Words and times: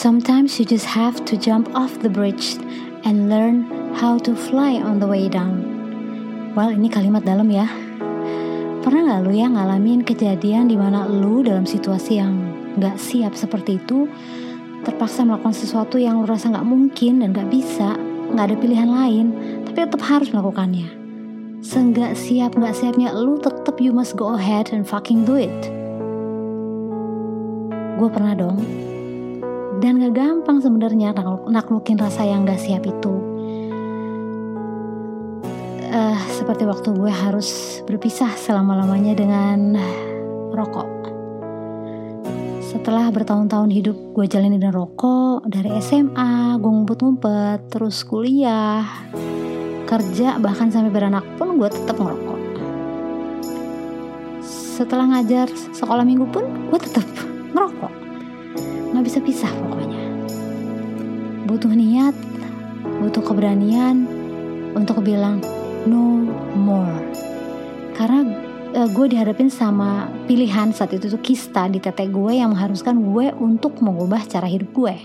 Sometimes 0.00 0.56
you 0.56 0.64
just 0.64 0.88
have 0.88 1.28
to 1.28 1.36
jump 1.36 1.68
off 1.76 2.00
the 2.00 2.08
bridge 2.08 2.56
and 3.04 3.28
learn 3.28 3.68
how 3.92 4.16
to 4.24 4.32
fly 4.32 4.80
on 4.80 4.96
the 4.96 5.04
way 5.04 5.28
down. 5.28 5.60
Well, 6.56 6.72
ini 6.72 6.88
kalimat 6.88 7.28
dalam 7.28 7.52
ya. 7.52 7.68
Pernah 8.80 9.20
gak 9.20 9.28
lu 9.28 9.36
ya 9.36 9.52
ngalamin 9.52 10.00
kejadian 10.00 10.72
di 10.72 10.80
mana 10.80 11.04
lu 11.04 11.44
dalam 11.44 11.68
situasi 11.68 12.16
yang 12.16 12.32
gak 12.80 12.96
siap 12.96 13.36
seperti 13.36 13.76
itu, 13.76 14.08
terpaksa 14.88 15.20
melakukan 15.20 15.52
sesuatu 15.52 16.00
yang 16.00 16.16
lu 16.16 16.24
rasa 16.24 16.48
gak 16.48 16.64
mungkin 16.64 17.20
dan 17.20 17.36
gak 17.36 17.52
bisa, 17.52 17.92
gak 18.32 18.48
ada 18.48 18.56
pilihan 18.56 18.88
lain, 18.88 19.36
tapi 19.68 19.84
tetap 19.84 20.00
harus 20.00 20.32
melakukannya. 20.32 20.88
Seenggak 21.60 22.16
siap 22.16 22.56
gak 22.56 22.72
siapnya 22.72 23.12
lu 23.12 23.36
tetap 23.36 23.76
you 23.76 23.92
must 23.92 24.16
go 24.16 24.32
ahead 24.32 24.72
and 24.72 24.88
fucking 24.88 25.28
do 25.28 25.36
it. 25.36 25.52
Gue 28.00 28.08
pernah 28.08 28.32
dong 28.32 28.88
dan 29.80 29.96
gak 29.96 30.12
gampang 30.12 30.60
sebenarnya 30.60 31.16
naklukin 31.48 31.96
rasa 31.96 32.28
yang 32.28 32.44
gak 32.44 32.60
siap 32.60 32.84
itu. 32.84 33.14
Uh, 35.90 36.20
seperti 36.36 36.68
waktu 36.68 36.94
gue 36.94 37.10
harus 37.10 37.80
berpisah 37.88 38.30
selama-lamanya 38.36 39.16
dengan 39.16 39.74
rokok. 40.54 40.86
Setelah 42.62 43.10
bertahun-tahun 43.10 43.72
hidup 43.74 43.96
gue 44.14 44.30
jalani 44.30 44.60
dengan 44.60 44.76
rokok, 44.78 45.50
dari 45.50 45.74
SMA, 45.82 46.60
gue 46.62 46.70
ngumpet-ngumpet, 46.70 47.66
terus 47.74 48.06
kuliah, 48.06 48.86
kerja, 49.90 50.38
bahkan 50.38 50.70
sampai 50.70 50.94
beranak 50.94 51.26
pun 51.34 51.58
gue 51.58 51.66
tetap 51.66 51.98
ngerokok. 51.98 52.40
Setelah 54.78 55.18
ngajar 55.18 55.50
sekolah 55.74 56.06
minggu 56.06 56.30
pun 56.30 56.46
gue 56.70 56.78
tetap 56.78 57.04
ngerokok 57.50 57.99
nggak 59.00 59.16
bisa 59.16 59.24
pisah 59.24 59.48
pokoknya. 59.48 60.00
Butuh 61.48 61.72
niat 61.72 62.12
butuh 63.00 63.24
keberanian 63.24 64.04
untuk 64.76 65.00
bilang 65.00 65.40
no 65.88 66.28
more. 66.52 67.00
Karena 67.96 68.28
uh, 68.76 68.88
gue 68.92 69.06
dihadapin 69.08 69.48
sama 69.48 70.12
pilihan 70.28 70.76
saat 70.76 70.92
itu 70.92 71.08
tuh 71.08 71.24
kista 71.24 71.64
di 71.72 71.80
tete 71.80 72.12
gue 72.12 72.36
yang 72.36 72.52
mengharuskan 72.52 73.00
gue 73.00 73.32
untuk 73.40 73.80
mengubah 73.80 74.20
cara 74.28 74.44
hidup 74.44 74.68
gue. 74.76 74.96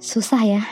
Susah 0.00 0.40
ya 0.40 0.64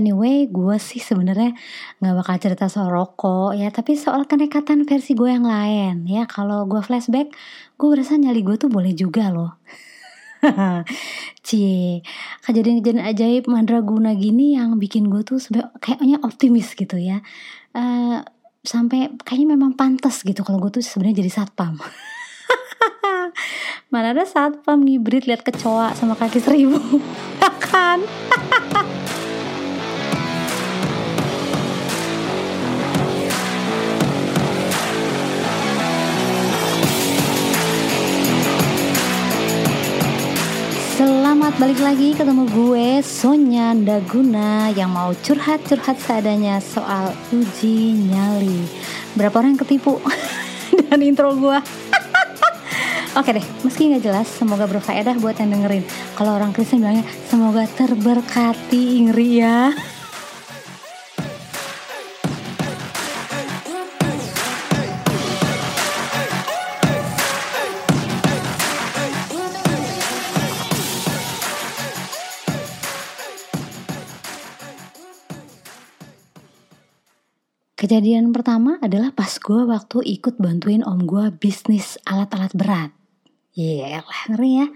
Anyway, 0.00 0.48
gue 0.48 0.80
sih 0.80 0.96
sebenarnya 0.96 1.52
nggak 2.00 2.14
bakal 2.24 2.36
cerita 2.40 2.72
soal 2.72 2.88
rokok 2.88 3.52
ya, 3.52 3.68
tapi 3.68 4.00
soal 4.00 4.24
kenekatan 4.24 4.88
versi 4.88 5.12
gue 5.12 5.28
yang 5.28 5.44
lain 5.44 6.08
ya. 6.08 6.24
Kalau 6.24 6.64
gue 6.64 6.80
flashback, 6.80 7.28
gue 7.76 7.88
berasa 7.92 8.16
nyali 8.16 8.40
gue 8.40 8.56
tuh 8.56 8.72
boleh 8.72 8.96
juga 8.96 9.28
loh. 9.28 9.60
Cie, 11.46 12.00
kejadian-kejadian 12.48 13.04
ajaib 13.12 13.44
mandraguna 13.44 14.16
gini 14.16 14.56
yang 14.56 14.80
bikin 14.80 15.12
gue 15.12 15.20
tuh 15.20 15.36
kayaknya 15.84 16.16
optimis 16.24 16.72
gitu 16.72 16.96
ya. 16.96 17.20
Uh, 17.76 18.24
sampai 18.64 19.12
kayaknya 19.20 19.56
memang 19.56 19.76
pantas 19.76 20.24
gitu 20.24 20.40
kalau 20.40 20.64
gue 20.64 20.80
tuh 20.80 20.84
sebenarnya 20.84 21.24
jadi 21.24 21.44
satpam. 21.44 21.76
Mana 23.92 24.16
ada 24.16 24.24
satpam 24.24 24.80
ngibrit 24.80 25.28
lihat 25.28 25.44
kecoa 25.44 25.92
sama 25.92 26.16
kaki 26.16 26.40
seribu, 26.40 26.80
ya 27.44 27.52
kan? 27.60 28.00
Balik 41.60 41.84
lagi 41.84 42.16
ketemu 42.16 42.48
gue 42.56 43.04
Sonya 43.04 43.76
Daguna 43.76 44.72
yang 44.72 44.96
mau 44.96 45.12
curhat-curhat 45.12 46.00
seadanya 46.00 46.56
soal 46.56 47.12
uji 47.36 48.00
nyali. 48.08 48.64
Berapa 49.12 49.44
orang 49.44 49.52
yang 49.52 49.60
ketipu 49.60 50.00
dengan 50.72 51.04
intro 51.04 51.36
gue? 51.36 51.60
Oke 53.20 53.36
deh, 53.36 53.44
meski 53.60 53.92
nggak 53.92 54.00
jelas, 54.08 54.24
semoga 54.32 54.64
berfaedah 54.64 55.20
buat 55.20 55.36
yang 55.36 55.52
dengerin. 55.52 55.84
Kalau 56.16 56.32
orang 56.32 56.56
Kristen 56.56 56.80
bilangnya 56.80 57.04
semoga 57.28 57.68
terberkati 57.68 58.96
Ingri 58.96 59.44
ya. 59.44 59.76
Kejadian 77.90 78.30
pertama 78.30 78.78
adalah 78.78 79.10
pas 79.10 79.34
gue 79.34 79.66
waktu 79.66 79.98
ikut 80.14 80.38
bantuin 80.38 80.78
om 80.86 81.02
gue 81.02 81.26
bisnis 81.42 81.98
alat-alat 82.06 82.54
berat. 82.54 82.94
Iya 83.58 84.06
lah 84.06 84.30
ngeri 84.30 84.62
ya. 84.62 84.66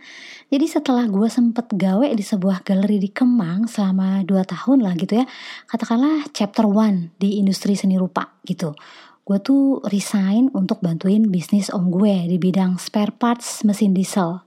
Jadi 0.51 0.67
setelah 0.67 1.07
gue 1.07 1.31
sempet 1.31 1.71
gawe 1.79 2.03
di 2.11 2.25
sebuah 2.27 2.67
galeri 2.67 2.99
di 2.99 3.15
Kemang 3.15 3.71
selama 3.71 4.27
2 4.27 4.35
tahun 4.51 4.83
lah 4.83 4.99
gitu 4.99 5.23
ya. 5.23 5.31
Katakanlah 5.71 6.27
chapter 6.35 6.67
1 6.67 7.15
di 7.23 7.39
industri 7.39 7.79
seni 7.79 7.95
rupa 7.95 8.35
gitu. 8.43 8.75
Gue 9.23 9.39
tuh 9.39 9.79
resign 9.87 10.51
untuk 10.51 10.83
bantuin 10.83 11.31
bisnis 11.31 11.71
om 11.71 11.95
gue 11.95 12.27
di 12.27 12.35
bidang 12.43 12.83
spare 12.83 13.15
parts 13.15 13.63
mesin 13.63 13.95
diesel. 13.95 14.43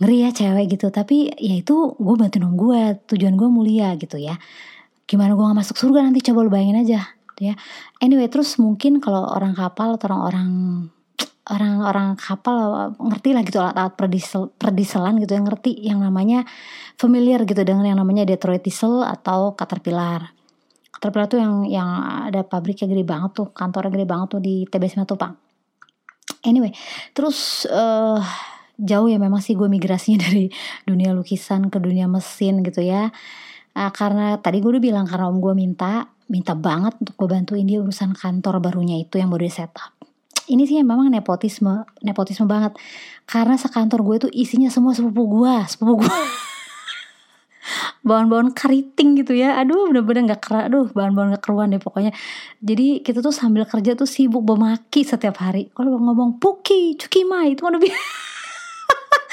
Ngeri 0.00 0.16
ya 0.16 0.30
cewek 0.32 0.80
gitu. 0.80 0.88
Tapi 0.88 1.28
ya 1.36 1.60
itu 1.60 1.92
gue 2.00 2.16
bantuin 2.16 2.48
om 2.48 2.56
gue. 2.56 3.04
Tujuan 3.04 3.36
gue 3.36 3.48
mulia 3.52 3.92
gitu 4.00 4.16
ya. 4.16 4.40
Gimana 5.04 5.36
gue 5.36 5.44
gak 5.44 5.60
masuk 5.60 5.76
surga 5.76 6.08
nanti 6.08 6.24
coba 6.24 6.40
lu 6.40 6.48
bayangin 6.48 6.88
aja 6.88 7.20
ya 7.40 7.54
anyway 8.02 8.28
terus 8.28 8.60
mungkin 8.60 9.00
kalau 9.00 9.28
orang 9.32 9.56
kapal 9.56 9.96
atau 9.96 10.10
orang-orang 10.12 10.50
orang-orang 11.50 12.14
kapal 12.14 12.94
ngerti 13.02 13.34
lah 13.34 13.42
gitu 13.42 13.58
alat-alat 13.58 13.94
perdiesel, 13.98 14.54
perdiselan 14.54 15.18
gitu 15.18 15.34
yang 15.34 15.46
ngerti 15.50 15.72
yang 15.74 15.98
namanya 15.98 16.46
familiar 16.94 17.42
gitu 17.42 17.66
dengan 17.66 17.82
yang 17.82 17.98
namanya 17.98 18.22
Detroit 18.22 18.62
Diesel 18.62 19.02
atau 19.02 19.58
Caterpillar. 19.58 20.30
Caterpillar 20.94 21.26
tuh 21.26 21.42
yang 21.42 21.54
yang 21.66 21.88
ada 22.30 22.46
pabriknya 22.46 22.86
gede 22.86 23.02
banget 23.02 23.30
tuh, 23.34 23.48
kantornya 23.50 23.90
gede 23.90 24.06
banget 24.06 24.28
tuh 24.38 24.40
di 24.40 24.62
TBS 24.70 25.02
Matupang. 25.02 25.34
Anyway, 26.46 26.70
terus 27.10 27.66
uh, 27.66 28.22
jauh 28.78 29.10
ya 29.10 29.18
memang 29.18 29.42
sih 29.42 29.58
gue 29.58 29.66
migrasinya 29.66 30.22
dari 30.30 30.46
dunia 30.86 31.10
lukisan 31.10 31.74
ke 31.74 31.82
dunia 31.82 32.06
mesin 32.06 32.62
gitu 32.62 32.86
ya. 32.86 33.10
Uh, 33.74 33.90
karena 33.90 34.38
tadi 34.38 34.62
gue 34.62 34.78
udah 34.78 34.84
bilang 34.84 35.06
karena 35.10 35.26
om 35.26 35.42
gue 35.42 35.54
minta 35.58 36.11
minta 36.30 36.52
banget 36.58 36.94
untuk 37.00 37.14
gue 37.18 37.28
bantuin 37.30 37.66
dia 37.66 37.80
urusan 37.82 38.14
kantor 38.14 38.60
barunya 38.62 39.00
itu 39.00 39.18
yang 39.18 39.30
baru 39.30 39.46
di 39.46 39.54
setup 39.54 40.02
ini 40.50 40.66
sih 40.66 40.82
memang 40.82 41.06
nepotisme 41.12 41.86
nepotisme 42.02 42.50
banget. 42.50 42.74
Karena 43.28 43.54
sekantor 43.54 44.02
gue 44.02 44.16
tuh 44.28 44.30
isinya 44.34 44.66
semua 44.72 44.96
sepupu 44.96 45.22
gue 45.40 45.54
sepupu 45.70 46.02
gue 46.02 46.10
bahan-bahan 48.08 48.50
keriting 48.50 49.22
gitu 49.22 49.38
ya. 49.38 49.56
Aduh 49.62 49.88
bener-bener 49.92 50.34
gak 50.34 50.42
kerak 50.42 50.64
aduh 50.72 50.90
bahan-bahan 50.90 51.38
gak 51.38 51.44
keruan 51.46 51.70
deh 51.70 51.78
pokoknya. 51.78 52.10
Jadi 52.58 53.06
kita 53.06 53.22
tuh 53.22 53.30
sambil 53.30 53.68
kerja 53.68 53.94
tuh 53.94 54.08
sibuk 54.08 54.42
memaki 54.42 55.06
setiap 55.06 55.38
hari. 55.38 55.70
Kalau 55.70 55.94
ngomong 55.94 56.42
puki 56.42 56.98
cuki 56.98 57.22
mai 57.22 57.54
itu 57.54 57.62
udah 57.62 57.78
biasa 57.78 58.02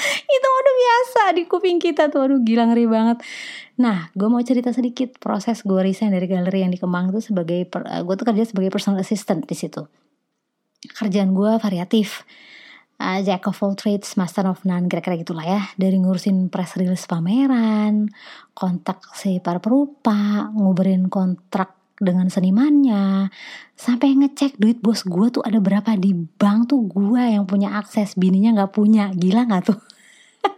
itu 0.36 0.48
udah 0.48 0.74
biasa 0.74 1.22
di 1.36 1.42
kuping 1.44 1.78
kita 1.78 2.08
tuh 2.08 2.24
aduh 2.24 2.40
gila 2.42 2.68
ngeri 2.70 2.86
banget 2.88 3.18
Nah, 3.80 4.12
gue 4.12 4.28
mau 4.28 4.44
cerita 4.44 4.76
sedikit 4.76 5.16
proses 5.16 5.64
gue 5.64 5.80
resign 5.80 6.12
dari 6.12 6.28
galeri 6.28 6.60
yang 6.60 6.68
di 6.68 6.76
Kemang 6.76 7.16
itu 7.16 7.32
sebagai 7.32 7.64
uh, 7.80 8.04
gue 8.04 8.14
tuh 8.20 8.28
kerja 8.28 8.44
sebagai 8.44 8.68
personal 8.68 9.00
assistant 9.00 9.48
di 9.48 9.56
situ. 9.56 9.80
Kerjaan 10.84 11.32
gue 11.32 11.56
variatif. 11.56 12.28
Uh, 13.00 13.24
jack 13.24 13.48
of 13.48 13.56
all 13.64 13.72
trades, 13.72 14.12
master 14.20 14.44
of 14.44 14.60
none, 14.68 14.84
kira-kira 14.84 15.16
gitulah 15.16 15.48
ya. 15.48 15.64
Dari 15.80 15.96
ngurusin 15.96 16.52
press 16.52 16.76
release 16.76 17.08
pameran, 17.08 18.12
kontak 18.52 19.00
si 19.16 19.40
para 19.40 19.64
perupa, 19.64 20.52
nguberin 20.52 21.08
kontrak 21.08 21.96
dengan 21.96 22.28
senimannya, 22.28 23.32
sampai 23.72 24.12
ngecek 24.20 24.60
duit 24.60 24.84
bos 24.84 25.08
gue 25.08 25.32
tuh 25.32 25.40
ada 25.40 25.56
berapa 25.56 25.96
di 25.96 26.12
bank 26.12 26.68
tuh 26.68 26.84
gue 26.84 27.32
yang 27.32 27.48
punya 27.48 27.80
akses, 27.80 28.12
bininya 28.20 28.60
nggak 28.60 28.72
punya, 28.76 29.08
gila 29.16 29.48
nggak 29.48 29.72
tuh? 29.72 29.80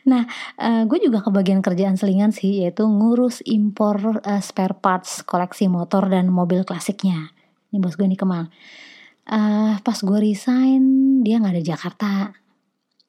Nah, 0.00 0.24
uh, 0.56 0.88
gue 0.88 0.96
juga 0.96 1.20
kebagian 1.20 1.60
kerjaan 1.60 2.00
selingan 2.00 2.32
sih, 2.32 2.64
yaitu 2.64 2.88
ngurus 2.88 3.44
impor 3.44 4.24
uh, 4.24 4.40
spare 4.40 4.72
parts 4.72 5.20
koleksi 5.28 5.68
motor 5.68 6.08
dan 6.08 6.32
mobil 6.32 6.64
klasiknya. 6.64 7.36
Ini 7.68 7.78
bos 7.78 8.00
gue 8.00 8.08
nih 8.08 8.16
Kemang. 8.16 8.48
Uh, 9.28 9.76
pas 9.84 9.98
gue 10.00 10.18
resign, 10.18 10.82
dia 11.20 11.36
nggak 11.36 11.52
ada 11.52 11.64
Jakarta. 11.64 12.12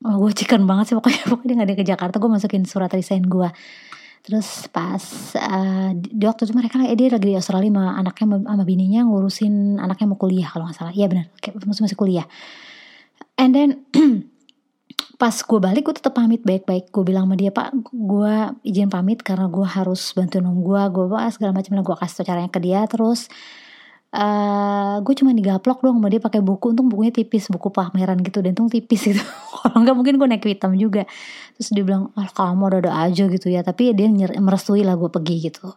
Oh, 0.04 0.18
gue 0.20 0.34
chicken 0.36 0.68
banget 0.68 0.92
sih 0.92 0.96
pokoknya, 0.98 1.24
pokoknya 1.32 1.48
dia 1.48 1.56
gak 1.62 1.68
ada 1.70 1.76
ke 1.78 1.86
Jakarta. 1.86 2.16
Gue 2.20 2.32
masukin 2.34 2.64
surat 2.68 2.92
resign 2.92 3.24
gue. 3.24 3.50
Terus 4.22 4.70
pas 4.70 5.02
uh, 5.42 5.90
di 5.98 6.26
waktu 6.30 6.46
itu 6.46 6.54
mereka 6.54 6.78
eh, 6.86 6.94
dia 6.94 7.10
lagi 7.10 7.34
di 7.34 7.34
Australia 7.34 7.74
sama 7.74 7.98
anaknya 7.98 8.38
sama 8.38 8.64
bininya 8.70 9.02
ngurusin 9.10 9.82
anaknya 9.82 10.06
mau 10.14 10.20
kuliah 10.22 10.46
kalau 10.46 10.70
nggak 10.70 10.78
salah. 10.78 10.94
Iya 10.94 11.10
benar, 11.10 11.26
masih 11.66 11.82
masih 11.90 11.98
kuliah. 11.98 12.28
And 13.42 13.58
then 13.58 13.70
pas 15.22 15.38
gue 15.38 15.60
balik 15.62 15.86
gue 15.86 15.96
tetap 16.02 16.18
pamit 16.18 16.42
baik-baik. 16.42 16.90
Gue 16.90 17.06
bilang 17.06 17.30
sama 17.30 17.38
dia 17.38 17.54
pak 17.54 17.70
gue 17.94 18.34
izin 18.66 18.90
pamit 18.90 19.22
karena 19.22 19.46
gue 19.46 19.62
harus 19.62 20.02
bantuin 20.18 20.42
om 20.50 20.66
gue 20.66 20.82
gue 20.90 21.06
segala 21.30 21.54
macam 21.54 21.78
lah 21.78 21.86
gue 21.86 21.94
kasih 22.02 22.16
tau 22.18 22.26
caranya 22.26 22.50
ke 22.50 22.58
dia 22.58 22.82
terus 22.90 23.30
uh, 24.18 24.98
gue 25.06 25.14
cuma 25.14 25.30
digaplok 25.38 25.86
dong 25.86 26.02
sama 26.02 26.10
dia 26.10 26.18
pakai 26.18 26.42
buku. 26.42 26.74
Untung 26.74 26.90
bukunya 26.90 27.14
tipis 27.14 27.54
buku 27.54 27.70
pameran 27.70 28.18
gitu 28.26 28.42
dan 28.42 28.58
untung 28.58 28.74
tipis 28.74 29.14
gitu. 29.14 29.22
Kalau 29.62 29.78
enggak 29.78 29.94
mungkin 29.94 30.18
gue 30.18 30.26
naik 30.26 30.42
hitam 30.42 30.74
juga. 30.74 31.06
Terus 31.54 31.70
dia 31.70 31.84
bilang 31.86 32.10
ah 32.18 32.26
kamu 32.26 32.64
ada 32.74 32.78
ada 32.90 32.92
aja 33.06 33.30
gitu 33.30 33.46
ya. 33.54 33.62
Tapi 33.62 33.94
dia 33.94 34.10
merestui 34.42 34.82
lah 34.82 34.98
gue 34.98 35.10
pergi 35.14 35.54
gitu. 35.54 35.70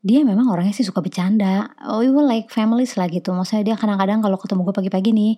Dia 0.00 0.24
memang 0.24 0.48
orangnya 0.48 0.72
sih 0.72 0.88
suka 0.88 1.04
bercanda. 1.04 1.68
Oh 1.84 2.00
were 2.00 2.24
like 2.24 2.48
families 2.48 2.96
lah 2.96 3.12
gitu. 3.12 3.36
Maksudnya 3.36 3.72
dia 3.72 3.76
kadang-kadang 3.76 4.24
kalau 4.24 4.40
ketemu 4.40 4.72
gue 4.72 4.74
pagi-pagi 4.80 5.12
nih 5.12 5.34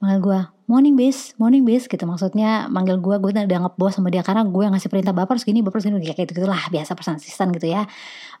manggil 0.00 0.18
gue 0.24 0.40
morning 0.66 0.96
bis. 0.96 1.36
Morning 1.36 1.62
bis. 1.62 1.84
Gitu 1.86 2.02
maksudnya 2.08 2.66
manggil 2.72 2.96
gue 2.98 3.20
gue 3.20 3.30
udah 3.36 3.44
anggap 3.44 3.76
bos 3.76 3.94
sama 3.94 4.08
dia. 4.08 4.24
Karena 4.24 4.42
gue 4.48 4.62
yang 4.64 4.72
ngasih 4.72 4.90
perintah 4.90 5.12
bapak 5.12 5.38
harus 5.38 5.44
gini 5.44 5.60
bapak 5.60 5.78
harus 5.78 5.86
gini 5.86 6.00
kayak 6.00 6.26
gitu 6.26 6.42
gitulah 6.42 6.58
biasa 6.72 6.96
pesan 6.96 7.20
asisten 7.20 7.52
gitu 7.52 7.68
ya. 7.68 7.84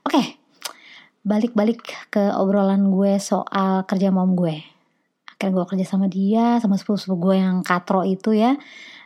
Oke 0.02 0.16
okay. 0.16 0.26
balik-balik 1.20 1.84
ke 2.08 2.32
obrolan 2.32 2.88
gue 2.88 3.20
soal 3.20 3.84
kerja 3.84 4.08
mom 4.08 4.32
gue. 4.34 4.64
Akhirnya 5.36 5.52
gue 5.52 5.64
kerja 5.68 5.86
sama 5.86 6.08
dia 6.08 6.56
sama 6.58 6.80
sepupu-sepupu 6.80 7.30
gue 7.30 7.36
yang 7.38 7.60
katro 7.60 8.02
itu 8.08 8.32
ya. 8.32 8.56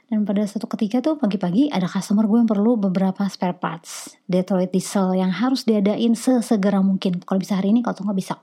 Dan 0.05 0.23
pada 0.29 0.47
satu 0.47 0.71
ketika 0.71 1.01
tuh 1.01 1.19
pagi-pagi 1.19 1.73
ada 1.73 1.91
customer 1.91 2.29
gue 2.29 2.39
yang 2.39 2.47
perlu 2.47 2.79
beberapa 2.79 3.27
spare 3.27 3.59
parts. 3.59 4.15
Detroit 4.31 4.71
diesel 4.71 5.19
yang 5.19 5.35
harus 5.35 5.67
diadain 5.67 6.15
sesegera 6.15 6.79
mungkin. 6.85 7.19
Kalau 7.25 7.41
bisa 7.43 7.59
hari 7.59 7.75
ini 7.75 7.83
kalau 7.83 7.99
nggak 8.07 8.19
bisa 8.21 8.39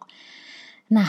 nah 0.92 1.08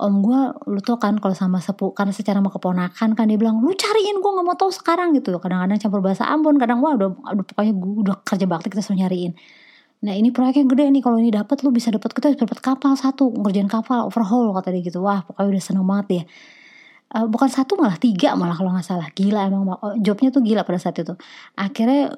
om 0.00 0.24
gue 0.24 0.40
lu 0.72 0.80
tau 0.80 0.96
kan 0.96 1.20
kalau 1.20 1.36
sama 1.36 1.60
sepu 1.60 1.92
karena 1.92 2.10
secara 2.16 2.40
mau 2.40 2.48
keponakan 2.48 3.12
kan 3.12 3.24
dia 3.28 3.36
bilang 3.36 3.60
lu 3.60 3.76
cariin 3.76 4.16
gue 4.18 4.30
nggak 4.32 4.46
mau 4.48 4.56
tahu 4.56 4.72
sekarang 4.72 5.12
gitu. 5.12 5.36
Kadang-kadang 5.36 5.76
campur 5.76 6.00
bahasa 6.00 6.24
Ambon 6.26 6.56
kadang 6.56 6.80
wah 6.80 6.96
udah, 6.96 7.12
udah 7.12 7.44
pokoknya 7.44 7.72
gue 7.76 7.92
udah 8.08 8.16
kerja 8.24 8.46
bakti 8.48 8.68
kita 8.72 8.82
selalu 8.82 8.98
nyariin. 9.04 9.32
Nah 10.00 10.16
ini 10.16 10.32
proyeknya 10.32 10.64
gede 10.64 10.84
nih 10.88 11.02
kalau 11.04 11.20
ini 11.20 11.28
dapat 11.28 11.60
lu 11.60 11.70
bisa 11.70 11.92
dapat 11.92 12.10
kita 12.16 12.32
dapat 12.32 12.58
kapal 12.64 12.96
satu 12.96 13.28
ngerjain 13.36 13.68
kapal 13.68 14.08
overhaul 14.08 14.56
kata 14.56 14.72
dia 14.72 14.82
gitu. 14.88 15.04
Wah 15.04 15.20
pokoknya 15.28 15.48
udah 15.52 15.62
seneng 15.62 15.84
banget 15.84 16.06
ya 16.10 16.24
uh, 17.14 17.26
bukan 17.26 17.48
satu 17.50 17.74
malah 17.78 17.98
tiga 17.98 18.34
malah 18.38 18.54
kalau 18.54 18.70
nggak 18.74 18.86
salah. 18.86 19.08
Gila 19.10 19.40
emang 19.50 19.62
oh, 19.74 19.94
jobnya 19.98 20.30
tuh 20.30 20.42
gila 20.42 20.62
pada 20.62 20.78
saat 20.78 20.98
itu. 21.02 21.14
Akhirnya 21.58 22.14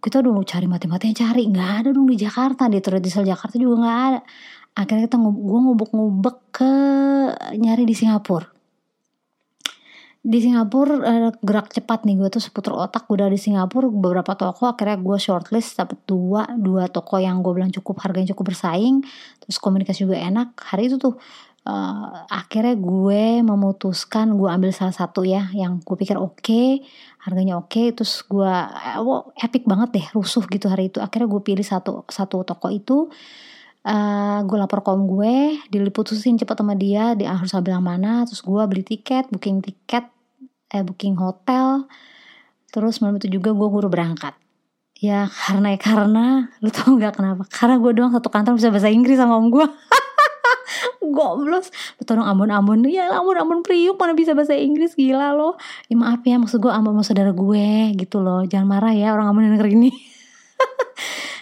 kita 0.00 0.24
udah 0.24 0.32
cari 0.44 0.66
mati-matian 0.68 1.14
cari 1.16 1.42
nggak 1.48 1.70
ada 1.84 1.88
dong 1.92 2.08
di 2.08 2.16
Jakarta 2.16 2.68
di 2.68 2.80
Diesel 2.80 3.24
Jakarta 3.28 3.56
juga 3.60 3.84
nggak 3.84 3.98
ada 4.12 4.20
akhirnya 4.76 5.10
kita 5.10 5.18
gue 5.18 5.58
ngubek-ngubek 5.64 6.36
ke 6.54 6.72
nyari 7.58 7.84
di 7.84 7.94
Singapura. 7.94 8.46
Di 10.20 10.36
Singapura 10.36 11.00
uh, 11.00 11.32
gerak 11.40 11.72
cepat 11.72 12.04
nih 12.04 12.20
gue 12.20 12.28
tuh 12.28 12.44
seputar 12.44 12.76
otak 12.76 13.08
udah 13.08 13.32
di 13.32 13.40
Singapura 13.40 13.88
beberapa 13.88 14.36
toko 14.36 14.68
akhirnya 14.68 15.00
gue 15.00 15.16
shortlist 15.16 15.80
dapet 15.80 15.96
dua 16.04 16.44
dua 16.60 16.92
toko 16.92 17.16
yang 17.16 17.40
gue 17.40 17.56
bilang 17.56 17.72
cukup 17.72 18.04
harganya 18.04 18.36
cukup 18.36 18.52
bersaing 18.52 19.00
terus 19.40 19.56
komunikasi 19.56 20.04
juga 20.04 20.20
enak. 20.20 20.60
Hari 20.60 20.92
itu 20.92 21.00
tuh 21.00 21.16
uh, 21.64 22.28
akhirnya 22.28 22.76
gue 22.76 23.40
memutuskan 23.40 24.36
gue 24.36 24.44
ambil 24.44 24.76
salah 24.76 24.92
satu 24.92 25.24
ya 25.24 25.48
yang 25.56 25.80
gue 25.80 25.96
pikir 25.96 26.20
oke 26.20 26.44
okay, 26.44 26.84
harganya 27.24 27.56
oke 27.56 27.72
okay, 27.72 27.96
terus 27.96 28.20
gue 28.28 28.52
uh, 29.00 29.24
epic 29.40 29.64
banget 29.64 29.88
deh 29.96 30.06
rusuh 30.12 30.44
gitu 30.52 30.68
hari 30.68 30.92
itu. 30.92 31.00
Akhirnya 31.00 31.32
gue 31.32 31.40
pilih 31.40 31.64
satu 31.64 32.04
satu 32.12 32.44
toko 32.44 32.68
itu 32.68 33.08
eh, 33.86 34.38
gue 34.44 34.56
lapor 34.60 34.84
kom 34.84 35.08
gue 35.08 35.60
diliputusin 35.72 36.36
cepet 36.36 36.56
sama 36.56 36.76
dia 36.76 37.16
dia 37.16 37.32
harus 37.32 37.52
bilang 37.64 37.84
mana 37.84 38.24
terus 38.28 38.44
gue 38.44 38.62
beli 38.68 38.84
tiket 38.84 39.28
booking 39.32 39.64
tiket 39.64 40.08
eh 40.70 40.82
booking 40.86 41.18
hotel. 41.18 41.90
Terus 42.70 43.02
malam 43.02 43.18
itu 43.18 43.26
juga 43.26 43.50
gue 43.50 43.68
guru 43.68 43.90
berangkat. 43.90 44.38
Ya 45.00 45.26
karena 45.26 45.74
ya 45.74 45.78
karena 45.80 46.24
lu 46.62 46.70
tau 46.70 46.94
nggak 46.94 47.18
kenapa? 47.18 47.42
Karena 47.50 47.76
gue 47.82 47.90
doang 47.96 48.12
satu 48.14 48.30
kantor 48.30 48.54
bisa 48.60 48.70
bahasa 48.70 48.92
Inggris 48.92 49.18
sama 49.18 49.34
om 49.40 49.50
gue 49.50 49.66
goblos 51.10 51.72
betul 51.98 52.22
dong 52.22 52.28
Ambon 52.28 52.54
Ambon 52.54 52.86
ya 52.86 53.10
Ambon 53.10 53.34
Ambon 53.34 53.60
Priuk 53.66 53.98
mana 53.98 54.14
bisa 54.14 54.36
bahasa 54.36 54.54
Inggris? 54.54 54.94
Gila 54.94 55.34
loh 55.34 55.58
ya 55.90 55.96
maaf 55.98 56.22
ya 56.22 56.38
maksud 56.38 56.62
gue 56.62 56.70
Ambon 56.70 56.94
mau 56.94 57.02
saudara 57.02 57.34
gue 57.34 57.96
gitu 57.98 58.22
loh 58.22 58.46
jangan 58.46 58.68
marah 58.68 58.94
ya 58.94 59.10
orang 59.16 59.34
Ambon 59.34 59.50
yang 59.50 59.58
denger 59.58 59.70
ini. 59.74 59.90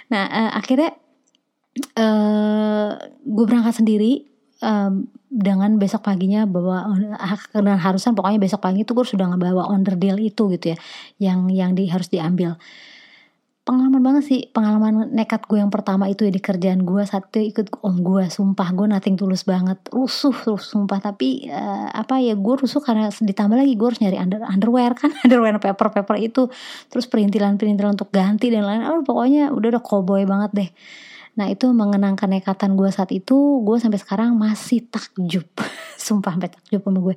Nah 0.08 0.24
uh, 0.24 0.50
akhirnya 0.56 0.96
uh, 1.98 2.90
gue 3.22 3.44
berangkat 3.44 3.82
sendiri 3.82 4.28
um, 4.62 5.06
dengan 5.28 5.76
besok 5.76 6.08
paginya 6.08 6.48
bawa 6.48 6.88
dengan 7.52 7.78
harusan 7.78 8.16
pokoknya 8.16 8.40
besok 8.40 8.64
pagi 8.64 8.82
itu 8.82 8.96
gue 8.96 9.04
sudah 9.04 9.28
ngebawa 9.28 9.68
under 9.68 9.94
deal 9.94 10.16
itu 10.16 10.48
gitu 10.56 10.74
ya 10.74 10.76
yang 11.20 11.48
yang 11.52 11.76
di 11.76 11.88
harus 11.88 12.08
diambil. 12.08 12.56
Pengalaman 13.68 14.00
banget 14.00 14.24
sih 14.24 14.40
pengalaman 14.48 15.12
nekat 15.12 15.44
gue 15.44 15.60
yang 15.60 15.68
pertama 15.68 16.08
itu 16.08 16.24
ya 16.24 16.32
di 16.32 16.40
kerjaan 16.40 16.88
gue 16.88 17.04
saat 17.04 17.28
itu 17.28 17.52
ikut 17.52 17.84
om 17.84 18.00
gue 18.00 18.24
sumpah 18.32 18.72
gue 18.72 18.88
nating 18.88 19.20
tulus 19.20 19.44
banget 19.44 19.76
rusuh 19.92 20.32
terus 20.32 20.72
sumpah. 20.72 20.96
Tapi 21.04 21.52
uh, 21.52 21.92
apa 21.92 22.16
ya 22.16 22.32
gue 22.32 22.54
rusuh 22.64 22.80
karena 22.80 23.12
ditambah 23.12 23.60
lagi 23.60 23.76
gue 23.76 23.86
harus 23.92 24.00
nyari 24.00 24.16
under, 24.16 24.40
underwear 24.40 24.96
kan 24.96 25.12
underwear 25.28 25.60
paper 25.60 25.92
paper 25.92 26.16
itu. 26.16 26.48
Terus 26.88 27.04
perintilan 27.12 27.60
perintilan 27.60 27.92
untuk 27.92 28.08
ganti 28.08 28.48
dan 28.48 28.64
lain-lain 28.64 28.88
oh, 28.88 29.04
pokoknya 29.04 29.52
udah 29.52 29.76
udah 29.76 29.82
cowboy 29.84 30.24
banget 30.24 30.50
deh 30.56 30.70
Nah 31.38 31.46
itu 31.46 31.70
mengenang 31.70 32.18
kenekatan 32.18 32.74
gue 32.74 32.90
saat 32.90 33.14
itu, 33.14 33.62
gue 33.62 33.76
sampai 33.78 34.02
sekarang 34.02 34.34
masih 34.34 34.82
takjub, 34.90 35.46
sumpah 35.96 36.34
sampai 36.34 36.50
takjub 36.50 36.82
sama 36.82 36.98
gue. 36.98 37.16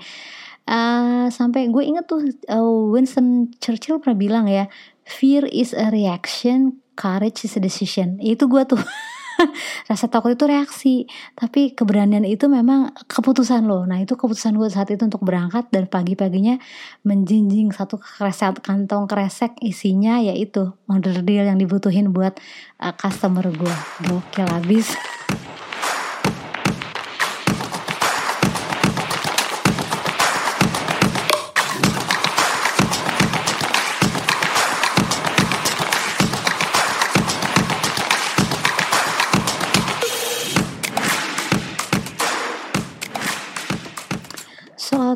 Uh, 0.61 1.25
sampai 1.33 1.73
gue 1.73 1.83
inget 1.83 2.05
tuh 2.05 2.21
uh, 2.53 2.93
Winston 2.93 3.49
Churchill 3.57 3.97
pernah 3.97 4.15
bilang 4.21 4.45
ya, 4.45 4.69
fear 5.01 5.49
is 5.49 5.73
a 5.73 5.89
reaction, 5.89 6.77
courage 6.93 7.41
is 7.41 7.57
a 7.57 7.61
decision. 7.61 8.21
Itu 8.21 8.45
gue 8.45 8.61
tuh. 8.63 8.79
rasa 9.89 10.05
takut 10.07 10.33
itu 10.33 10.45
reaksi. 10.47 10.95
Tapi 11.37 11.73
keberanian 11.77 12.25
itu 12.25 12.49
memang 12.51 12.91
keputusan 13.07 13.65
lo. 13.65 13.85
Nah 13.85 14.01
itu 14.01 14.17
keputusan 14.17 14.57
gue 14.57 14.69
saat 14.71 14.89
itu 14.91 15.01
untuk 15.05 15.21
berangkat 15.23 15.69
dan 15.69 15.87
pagi-paginya 15.87 16.57
menjinjing 17.05 17.71
satu 17.71 18.01
kresek 18.01 18.61
kantong 18.65 19.05
kresek 19.05 19.55
isinya 19.61 20.19
yaitu 20.19 20.73
order 20.89 21.21
deal 21.23 21.45
yang 21.45 21.57
dibutuhin 21.61 22.11
buat 22.11 22.37
uh, 22.81 22.93
customer 22.97 23.45
gue. 23.47 23.75
Gokil 24.07 24.47
abis 24.49 24.93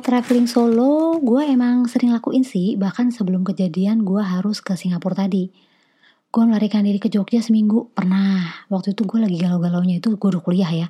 traveling 0.06 0.46
solo 0.46 1.18
gue 1.18 1.42
emang 1.50 1.90
sering 1.90 2.14
lakuin 2.14 2.46
sih. 2.46 2.78
Bahkan 2.78 3.10
sebelum 3.10 3.42
kejadian 3.42 4.06
gue 4.06 4.22
harus 4.22 4.62
ke 4.62 4.78
Singapura 4.78 5.26
tadi. 5.26 5.50
Gue 6.30 6.44
melarikan 6.46 6.86
diri 6.86 7.02
ke 7.02 7.10
Jogja 7.10 7.42
seminggu. 7.42 7.90
Pernah. 7.90 8.70
Waktu 8.70 8.94
itu 8.94 9.02
gue 9.02 9.18
lagi 9.18 9.42
galau-galaunya 9.42 9.98
itu 9.98 10.14
gue 10.14 10.30
udah 10.30 10.46
kuliah 10.46 10.70
ya. 10.70 10.88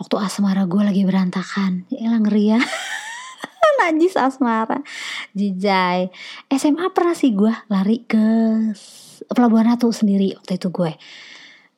Waktu 0.00 0.16
asmara 0.16 0.64
gue 0.64 0.80
lagi 0.80 1.04
berantakan. 1.04 1.84
Ya 1.92 2.16
ngeri 2.16 2.56
ya. 2.56 2.60
Najis 3.84 4.16
asmara. 4.16 4.80
Jijai. 5.36 6.08
SMA 6.56 6.88
pernah 6.96 7.12
sih 7.12 7.36
gue 7.36 7.52
lari 7.68 8.08
ke 8.08 8.24
Pelabuhan 9.28 9.76
Ratu 9.76 9.92
sendiri 9.92 10.32
waktu 10.40 10.56
itu 10.56 10.72
gue. 10.72 10.96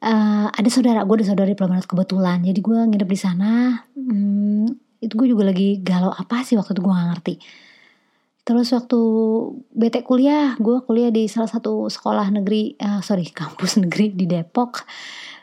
Uh, 0.01 0.49
ada 0.49 0.71
saudara 0.71 1.03
gue 1.03 1.17
ada 1.19 1.27
saudara 1.27 1.51
di 1.51 1.59
Pelabuhan 1.59 1.83
kebetulan. 1.83 2.47
Jadi 2.47 2.63
gue 2.63 2.79
nginep 2.79 3.11
di 3.11 3.19
sana. 3.19 3.83
Hmm, 3.99 4.90
itu 5.01 5.13
gue 5.17 5.29
juga 5.33 5.49
lagi 5.49 5.81
galau 5.81 6.13
apa 6.13 6.45
sih 6.45 6.61
waktu 6.61 6.77
itu 6.77 6.81
gue 6.85 6.93
gak 6.93 7.11
ngerti. 7.17 7.35
Terus 8.45 8.69
waktu 8.73 9.01
bete 9.73 10.01
kuliah 10.05 10.57
gue 10.61 10.85
kuliah 10.85 11.09
di 11.13 11.29
salah 11.29 11.49
satu 11.49 11.89
sekolah 11.89 12.29
negeri 12.33 12.77
uh, 12.81 13.01
sorry 13.01 13.29
kampus 13.41 13.81
negeri 13.81 14.13
di 14.13 14.29
Depok 14.29 14.85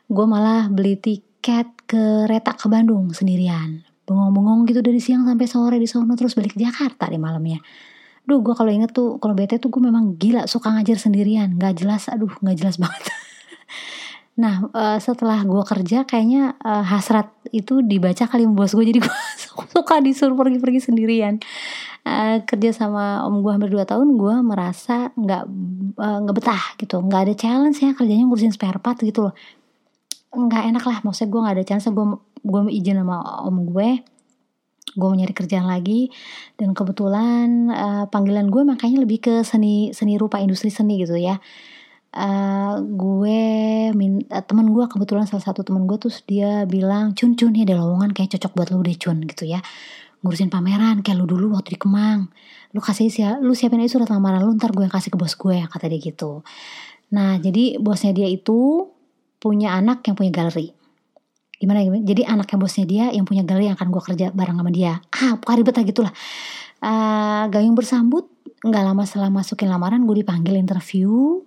gue 0.07 0.25
malah 0.25 0.71
beli 0.71 0.95
tiket 0.95 1.89
kereta 1.89 2.53
ke 2.53 2.69
Bandung 2.69 3.11
sendirian. 3.11 3.81
Bengong-bengong 4.07 4.63
gitu 4.71 4.79
dari 4.79 5.03
siang 5.03 5.27
sampai 5.27 5.47
sore 5.51 5.77
di 5.81 5.89
sana 5.89 6.15
terus 6.15 6.31
balik 6.31 6.55
ke 6.55 6.63
Jakarta 6.63 7.11
di 7.11 7.19
malamnya. 7.19 7.59
Duh 8.23 8.39
gue 8.39 8.55
kalau 8.55 8.71
inget 8.71 8.95
tuh 8.95 9.19
kalau 9.19 9.35
bete 9.35 9.59
tuh 9.59 9.67
gue 9.67 9.83
memang 9.83 10.15
gila 10.15 10.47
suka 10.47 10.71
ngajar 10.71 10.95
sendirian. 10.95 11.57
Nggak 11.57 11.83
jelas 11.83 12.07
aduh 12.07 12.31
nggak 12.39 12.55
jelas 12.61 12.77
banget 12.83 13.11
Nah 14.37 14.69
uh, 14.69 14.97
setelah 15.01 15.41
gue 15.41 15.63
kerja 15.65 16.05
kayaknya 16.05 16.53
uh, 16.61 16.85
hasrat 16.85 17.33
itu 17.49 17.81
dibaca 17.81 18.29
kali 18.29 18.45
bos 18.45 18.77
gue 18.77 18.85
jadi 18.85 19.01
gue 19.01 19.17
suka 19.73 19.97
disuruh 19.99 20.37
pergi-pergi 20.37 20.79
sendirian. 20.93 21.41
Uh, 22.07 22.39
kerja 22.45 22.71
sama 22.71 23.25
om 23.25 23.41
gue 23.43 23.51
hampir 23.51 23.73
2 23.73 23.83
tahun 23.83 24.15
gue 24.15 24.35
merasa 24.45 25.11
nggak 25.17 25.43
nggak 25.97 26.33
uh, 26.33 26.37
betah 26.37 26.63
gitu. 26.77 27.01
Nggak 27.01 27.21
ada 27.27 27.33
challenge 27.33 27.81
ya 27.81 27.91
kerjanya 27.97 28.23
ngurusin 28.29 28.53
spare 28.53 28.77
part 28.77 29.01
gitu 29.01 29.25
loh. 29.27 29.33
Nggak 30.29 30.63
enak 30.69 30.83
lah 30.85 30.97
maksudnya 31.01 31.29
gue 31.33 31.41
nggak 31.41 31.55
ada 31.57 31.65
challenge. 31.65 31.89
Gue 31.89 32.05
gue 32.45 32.61
izin 32.77 33.01
sama 33.01 33.17
om 33.41 33.65
gue 33.65 33.89
gue 34.87 35.07
mau 35.09 35.17
nyari 35.17 35.33
kerjaan 35.33 35.65
lagi. 35.65 36.13
Dan 36.61 36.77
kebetulan 36.77 37.73
uh, 37.73 38.05
panggilan 38.13 38.53
gue 38.53 38.61
makanya 38.61 39.01
lebih 39.01 39.17
ke 39.17 39.33
seni 39.41 39.89
seni 39.97 40.13
rupa 40.21 40.37
industri 40.37 40.69
seni 40.69 41.01
gitu 41.01 41.17
ya 41.17 41.41
uh, 42.13 42.75
gue 42.79 43.41
min, 43.91 44.23
uh, 44.31 44.43
teman 44.45 44.71
gue 44.71 44.85
kebetulan 44.87 45.27
salah 45.27 45.43
satu 45.43 45.65
teman 45.65 45.83
gue 45.89 45.97
tuh 45.99 46.13
dia 46.23 46.63
bilang 46.69 47.11
cun 47.17 47.35
cun 47.35 47.51
ya 47.51 47.67
ada 47.67 47.81
lowongan 47.81 48.15
kayak 48.15 48.37
cocok 48.37 48.51
buat 48.55 48.67
lu 48.71 48.83
deh 48.85 48.95
cun 48.95 49.17
gitu 49.25 49.43
ya. 49.49 49.59
Ngurusin 50.23 50.49
pameran 50.49 51.03
kayak 51.05 51.17
lu 51.19 51.25
dulu 51.29 51.53
waktu 51.53 51.75
di 51.75 51.79
Kemang. 51.79 52.31
Lu 52.73 52.79
kasih 52.79 53.11
sih 53.11 53.23
lu 53.43 53.53
siapin 53.53 53.81
aja 53.83 53.99
surat 53.99 54.09
lamaran 54.09 54.43
lu 54.45 54.55
ntar 54.55 54.71
gue 54.71 54.85
yang 54.87 54.93
kasih 54.93 55.13
ke 55.13 55.17
bos 55.19 55.35
gue 55.35 55.57
kata 55.67 55.85
dia 55.89 55.99
gitu. 55.99 56.41
Nah 57.13 57.39
jadi 57.39 57.79
bosnya 57.79 58.11
dia 58.11 58.27
itu 58.27 58.91
punya 59.37 59.77
anak 59.77 60.03
yang 60.07 60.15
punya 60.17 60.31
galeri. 60.33 60.73
Gimana 61.57 61.81
gimana? 61.81 62.03
Jadi 62.05 62.21
anaknya 62.21 62.57
bosnya 62.57 62.85
dia 62.85 63.05
yang 63.09 63.25
punya 63.25 63.41
galeri 63.41 63.69
yang 63.69 63.77
akan 63.77 63.89
gue 63.89 64.01
kerja 64.03 64.25
bareng 64.33 64.57
sama 64.57 64.71
dia. 64.73 65.01
Ah 65.13 65.37
bukan 65.37 65.53
ribet 65.57 65.75
lah 65.77 65.85
gitulah. 65.85 66.13
Uh, 66.77 67.49
gayung 67.49 67.73
bersambut 67.73 68.29
nggak 68.61 68.83
lama 68.85 69.01
setelah 69.05 69.29
masukin 69.29 69.69
lamaran 69.69 70.05
gue 70.05 70.21
dipanggil 70.21 70.57
interview 70.57 71.41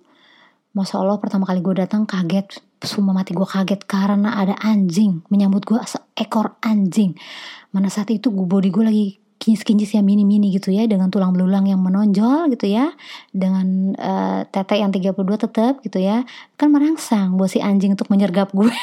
Masya 0.71 1.03
Allah 1.03 1.19
pertama 1.19 1.43
kali 1.43 1.59
gue 1.59 1.83
datang 1.83 2.07
kaget. 2.07 2.63
Sumpah 2.79 3.11
mati 3.11 3.35
gue 3.35 3.45
kaget 3.45 3.85
karena 3.85 4.41
ada 4.41 4.57
anjing 4.57 5.21
Menyambut 5.27 5.67
gue 5.67 5.77
seekor 5.83 6.55
anjing. 6.63 7.11
Mana 7.75 7.91
saat 7.91 8.07
itu 8.09 8.31
gue 8.31 8.47
body 8.47 8.71
gue 8.71 8.83
lagi 8.87 9.05
kincis-kincis 9.41 9.97
ya 9.97 10.01
mini-mini 10.01 10.53
gitu 10.55 10.73
ya 10.73 10.87
Dengan 10.89 11.11
tulang 11.11 11.35
belulang 11.35 11.67
yang 11.67 11.83
menonjol 11.83 12.49
gitu 12.55 12.71
ya 12.71 12.95
Dengan 13.35 13.93
uh, 13.99 14.47
tete 14.47 14.79
yang 14.79 14.95
32 14.95 15.11
tetap 15.43 15.83
gitu 15.83 15.99
ya. 15.99 16.23
Kan 16.55 16.71
merangsang 16.71 17.35
buat 17.35 17.51
si 17.51 17.59
anjing 17.59 17.99
untuk 17.99 18.07
menyergap 18.07 18.55
gue 18.55 18.71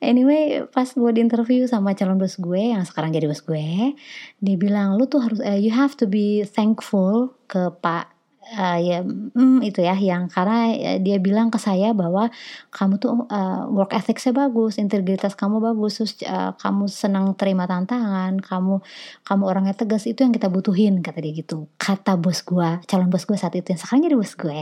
Anyway, 0.00 0.64
pas 0.72 0.88
gue 0.88 1.10
di 1.12 1.20
interview 1.20 1.68
sama 1.68 1.92
calon 1.92 2.16
bos 2.16 2.40
gue 2.40 2.72
yang 2.72 2.88
sekarang 2.88 3.12
jadi 3.12 3.28
bos 3.28 3.44
gue, 3.44 3.92
dia 4.40 4.56
bilang 4.56 4.96
lu 4.96 5.04
tuh 5.04 5.20
harus 5.20 5.44
uh, 5.44 5.60
you 5.60 5.68
have 5.68 5.92
to 5.92 6.08
be 6.08 6.40
thankful 6.40 7.36
ke 7.44 7.68
Pak 7.84 8.19
uh, 8.50 8.78
ya 8.80 9.06
mm, 9.06 9.62
itu 9.62 9.80
ya 9.82 9.94
yang 9.94 10.26
karena 10.26 10.74
uh, 10.74 10.98
dia 10.98 11.22
bilang 11.22 11.48
ke 11.48 11.58
saya 11.58 11.94
bahwa 11.94 12.30
kamu 12.74 12.98
tuh 12.98 13.26
uh, 13.30 13.70
work 13.70 13.94
ethicsnya 13.94 14.34
bagus, 14.34 14.78
integritas 14.82 15.38
kamu 15.38 15.62
bagus, 15.62 16.02
terus 16.02 16.12
uh, 16.26 16.54
kamu 16.58 16.90
senang 16.90 17.34
terima 17.38 17.70
tantangan, 17.70 18.42
kamu 18.42 18.82
kamu 19.22 19.42
orangnya 19.46 19.74
tegas 19.78 20.06
itu 20.10 20.26
yang 20.26 20.34
kita 20.34 20.50
butuhin 20.50 21.02
kata 21.04 21.22
dia 21.22 21.32
gitu. 21.34 21.70
Kata 21.78 22.18
bos 22.18 22.42
gue, 22.42 22.70
calon 22.86 23.08
bos 23.10 23.24
gue 23.26 23.38
saat 23.38 23.54
itu 23.54 23.70
yang 23.70 23.80
sekarang 23.80 24.02
jadi 24.10 24.16
bos 24.18 24.34
gue. 24.34 24.58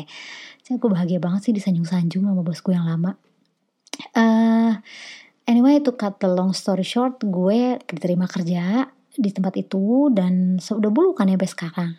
Saya 0.64 0.76
aku 0.76 0.92
bahagia 0.92 1.18
banget 1.22 1.48
sih 1.48 1.54
disanjung-sanjung 1.56 2.28
sama 2.28 2.42
bos 2.44 2.60
gue 2.60 2.74
yang 2.76 2.84
lama. 2.84 3.16
Uh, 4.14 4.78
anyway, 5.48 5.80
to 5.80 5.96
cut 5.96 6.20
the 6.20 6.28
long 6.28 6.52
story 6.52 6.84
short, 6.84 7.18
gue 7.24 7.80
diterima 7.88 8.28
kerja 8.28 8.86
di 9.18 9.34
tempat 9.34 9.58
itu 9.58 10.14
dan 10.14 10.62
sudah 10.62 10.94
bulu 10.94 11.10
kan 11.10 11.26
ya 11.26 11.34
sampai 11.34 11.50
sekarang 11.50 11.90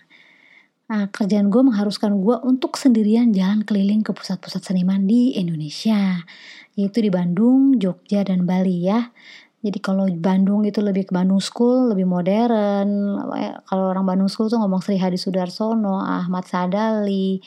Nah, 0.89 1.05
kerjaan 1.13 1.53
gue 1.53 1.62
mengharuskan 1.62 2.17
gue 2.17 2.34
untuk 2.41 2.74
sendirian 2.74 3.29
jalan 3.29 3.62
keliling 3.62 4.01
ke 4.01 4.10
pusat-pusat 4.10 4.74
seniman 4.74 5.05
di 5.05 5.38
Indonesia, 5.38 6.25
yaitu 6.74 7.05
di 7.05 7.13
Bandung, 7.13 7.77
Jogja, 7.77 8.25
dan 8.25 8.50
Bali 8.50 8.89
ya. 8.89 9.13
Jadi 9.62 9.77
kalau 9.84 10.10
Bandung 10.10 10.65
itu 10.65 10.81
lebih 10.81 11.05
ke 11.05 11.13
Bandung 11.13 11.38
School, 11.43 11.93
lebih 11.93 12.10
modern. 12.10 13.22
Kalau 13.69 13.93
orang 13.93 14.01
Bandung 14.08 14.31
School 14.34 14.50
tuh 14.50 14.58
ngomong 14.58 14.81
Sri 14.81 14.98
Hadi 14.98 15.19
Sudarsono, 15.19 16.01
Ahmad 16.01 16.50
Sadali, 16.50 17.38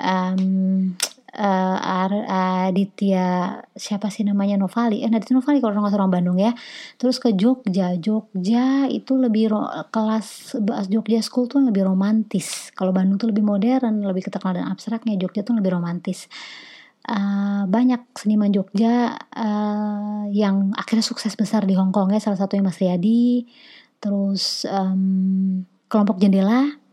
um, 0.00 0.94
uh, 1.34 2.70
Aditya 2.70 3.58
siapa 3.74 4.08
sih 4.08 4.22
namanya? 4.22 4.54
Novali. 4.56 5.02
Eh 5.02 5.10
Aditya 5.10 5.34
Novali 5.34 5.58
kalau 5.58 5.74
nggak 5.76 5.98
orang 5.98 6.12
Bandung 6.12 6.38
ya. 6.38 6.54
Terus 6.96 7.18
ke 7.18 7.34
Jogja. 7.34 7.98
Jogja 7.98 8.86
itu 8.86 9.18
lebih 9.18 9.50
ro, 9.50 9.66
kelas 9.90 10.58
Jogja 10.86 11.20
School 11.20 11.50
tuh 11.50 11.60
lebih 11.62 11.84
romantis. 11.84 12.70
Kalau 12.72 12.94
Bandung 12.94 13.18
tuh 13.18 13.28
lebih 13.30 13.42
modern 13.42 14.06
lebih 14.06 14.30
keterkenal 14.30 14.62
dan 14.62 14.66
abstraknya. 14.70 15.18
Jogja 15.18 15.42
tuh 15.42 15.58
lebih 15.58 15.74
romantis. 15.74 16.30
Uh, 17.04 17.68
banyak 17.68 18.16
seniman 18.16 18.48
Jogja 18.48 19.12
uh, 19.18 20.24
yang 20.32 20.72
akhirnya 20.72 21.04
sukses 21.04 21.36
besar 21.36 21.68
di 21.68 21.76
Hong 21.76 21.92
Kong 21.92 22.14
ya. 22.14 22.22
Salah 22.22 22.38
satunya 22.40 22.64
Mas 22.64 22.80
Riyadi. 22.80 23.44
Terus 24.00 24.68
um, 24.68 25.64
kelompok 25.88 26.20
jendela 26.20 26.83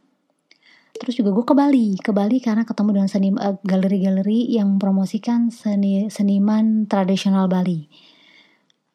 Terus 1.01 1.17
juga 1.17 1.33
gue 1.33 1.41
ke 1.41 1.57
Bali, 1.57 1.97
ke 1.97 2.13
Bali 2.13 2.37
karena 2.37 2.61
ketemu 2.61 3.01
dengan 3.01 3.09
seni 3.09 3.33
uh, 3.33 3.57
galeri-galeri 3.65 4.53
yang 4.53 4.77
mempromosikan 4.77 5.49
seni 5.49 6.05
seniman 6.13 6.85
tradisional 6.85 7.49
Bali. 7.49 7.89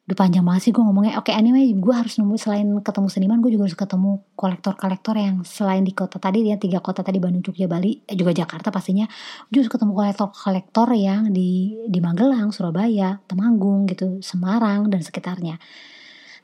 Udah 0.07 0.15
panjang 0.15 0.47
banget 0.47 0.71
sih 0.71 0.71
gue 0.71 0.79
ngomongnya. 0.79 1.19
Oke, 1.19 1.35
okay, 1.35 1.35
anyway, 1.35 1.67
gue 1.75 1.91
harus 1.91 2.15
nemu 2.15 2.39
selain 2.39 2.63
ketemu 2.79 3.11
seniman, 3.11 3.43
gue 3.43 3.51
juga 3.51 3.67
harus 3.67 3.75
ketemu 3.75 4.23
kolektor-kolektor 4.39 5.19
yang 5.19 5.43
selain 5.43 5.83
di 5.83 5.91
kota 5.91 6.15
tadi 6.15 6.47
ya 6.47 6.55
tiga 6.55 6.79
kota 6.79 7.03
tadi 7.03 7.19
Bandung, 7.19 7.43
Jogja, 7.43 7.67
Bali, 7.67 7.99
eh, 8.07 8.15
juga 8.15 8.31
Jakarta 8.31 8.71
pastinya. 8.71 9.03
Gue 9.51 9.67
harus 9.67 9.67
ketemu 9.67 9.91
kolektor-kolektor 9.91 10.87
yang 10.95 11.35
di 11.35 11.75
di 11.91 11.99
Magelang, 11.99 12.55
Surabaya, 12.55 13.19
Temanggung 13.27 13.83
gitu, 13.83 14.23
Semarang 14.23 14.87
dan 14.87 15.03
sekitarnya 15.03 15.59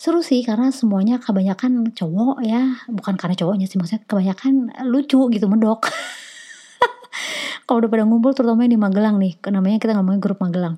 seru 0.03 0.19
sih 0.19 0.43
karena 0.43 0.67
semuanya 0.67 1.15
kebanyakan 1.15 1.95
cowok 1.95 2.43
ya. 2.43 2.75
Bukan 2.91 3.15
karena 3.15 3.39
cowoknya 3.39 3.71
sih 3.71 3.79
maksudnya 3.79 4.03
kebanyakan 4.03 4.75
lucu 4.91 5.31
gitu 5.31 5.47
medok. 5.47 5.87
Kalau 7.63 7.79
udah 7.79 7.87
pada 7.87 8.03
ngumpul 8.03 8.35
terutama 8.35 8.67
di 8.67 8.75
Magelang 8.75 9.15
nih 9.15 9.39
namanya 9.47 9.79
kita 9.79 9.95
ngomongin 9.95 10.19
grup 10.19 10.43
Magelang. 10.43 10.75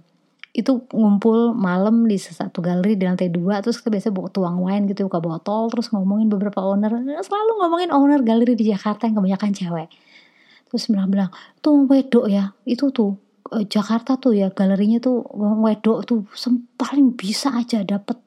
Itu 0.54 0.86
ngumpul 0.94 1.58
malam 1.58 2.06
di 2.06 2.22
satu 2.22 2.62
galeri 2.62 2.94
di 2.94 3.10
lantai 3.10 3.34
dua 3.34 3.66
terus 3.66 3.82
kita 3.82 3.98
biasa 3.98 4.14
bawa 4.14 4.30
tuang 4.30 4.62
wine 4.62 4.86
gitu 4.94 5.10
buka 5.10 5.18
botol 5.18 5.74
terus 5.74 5.90
ngomongin 5.90 6.30
beberapa 6.30 6.62
owner. 6.62 6.94
Selalu 7.26 7.52
ngomongin 7.66 7.90
owner 7.90 8.22
galeri 8.22 8.54
di 8.54 8.70
Jakarta 8.70 9.10
yang 9.10 9.18
kebanyakan 9.18 9.58
cewek. 9.58 9.90
Terus 10.70 10.86
bilang-bilang 10.86 11.34
tuh 11.66 11.90
wedok 11.90 12.30
ya. 12.30 12.54
Itu 12.62 12.94
tuh 12.94 13.18
eh, 13.58 13.66
Jakarta 13.66 14.22
tuh 14.22 14.38
ya 14.38 14.54
galerinya 14.54 15.02
tuh 15.02 15.26
wedok 15.66 16.06
tuh 16.06 16.30
paling 16.78 17.18
bisa 17.18 17.58
aja 17.58 17.82
dapet 17.82 18.22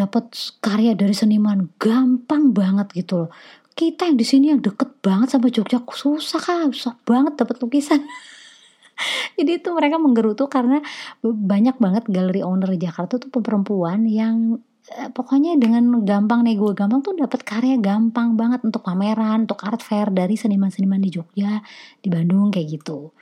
dapat 0.00 0.32
karya 0.64 0.96
dari 0.96 1.12
seniman 1.12 1.68
gampang 1.76 2.56
banget 2.56 2.88
gitu 2.96 3.26
loh. 3.26 3.30
Kita 3.76 4.08
yang 4.08 4.16
di 4.16 4.26
sini 4.26 4.52
yang 4.52 4.60
deket 4.60 5.00
banget 5.04 5.36
sama 5.36 5.52
Jogja 5.52 5.80
susah 5.84 6.40
kan 6.40 6.72
susah 6.72 6.96
banget 7.04 7.36
dapat 7.36 7.60
lukisan. 7.60 8.00
Jadi 9.38 9.60
itu 9.60 9.68
mereka 9.72 9.96
menggerutu 9.96 10.48
karena 10.48 10.80
banyak 11.24 11.76
banget 11.80 12.04
galeri 12.08 12.44
owner 12.44 12.68
di 12.68 12.80
Jakarta 12.84 13.16
tuh 13.16 13.32
perempuan 13.32 14.04
yang 14.04 14.60
eh, 14.92 15.08
pokoknya 15.08 15.56
dengan 15.56 16.04
gampang 16.04 16.44
nego 16.44 16.72
gampang 16.76 17.00
tuh 17.00 17.16
dapat 17.16 17.40
karya 17.44 17.76
gampang 17.80 18.36
banget 18.36 18.60
untuk 18.64 18.84
pameran 18.84 19.48
untuk 19.48 19.64
art 19.64 19.80
fair 19.80 20.12
dari 20.12 20.36
seniman-seniman 20.36 21.00
di 21.00 21.10
Jogja 21.12 21.64
di 22.00 22.08
Bandung 22.12 22.52
kayak 22.52 22.80
gitu 22.80 23.16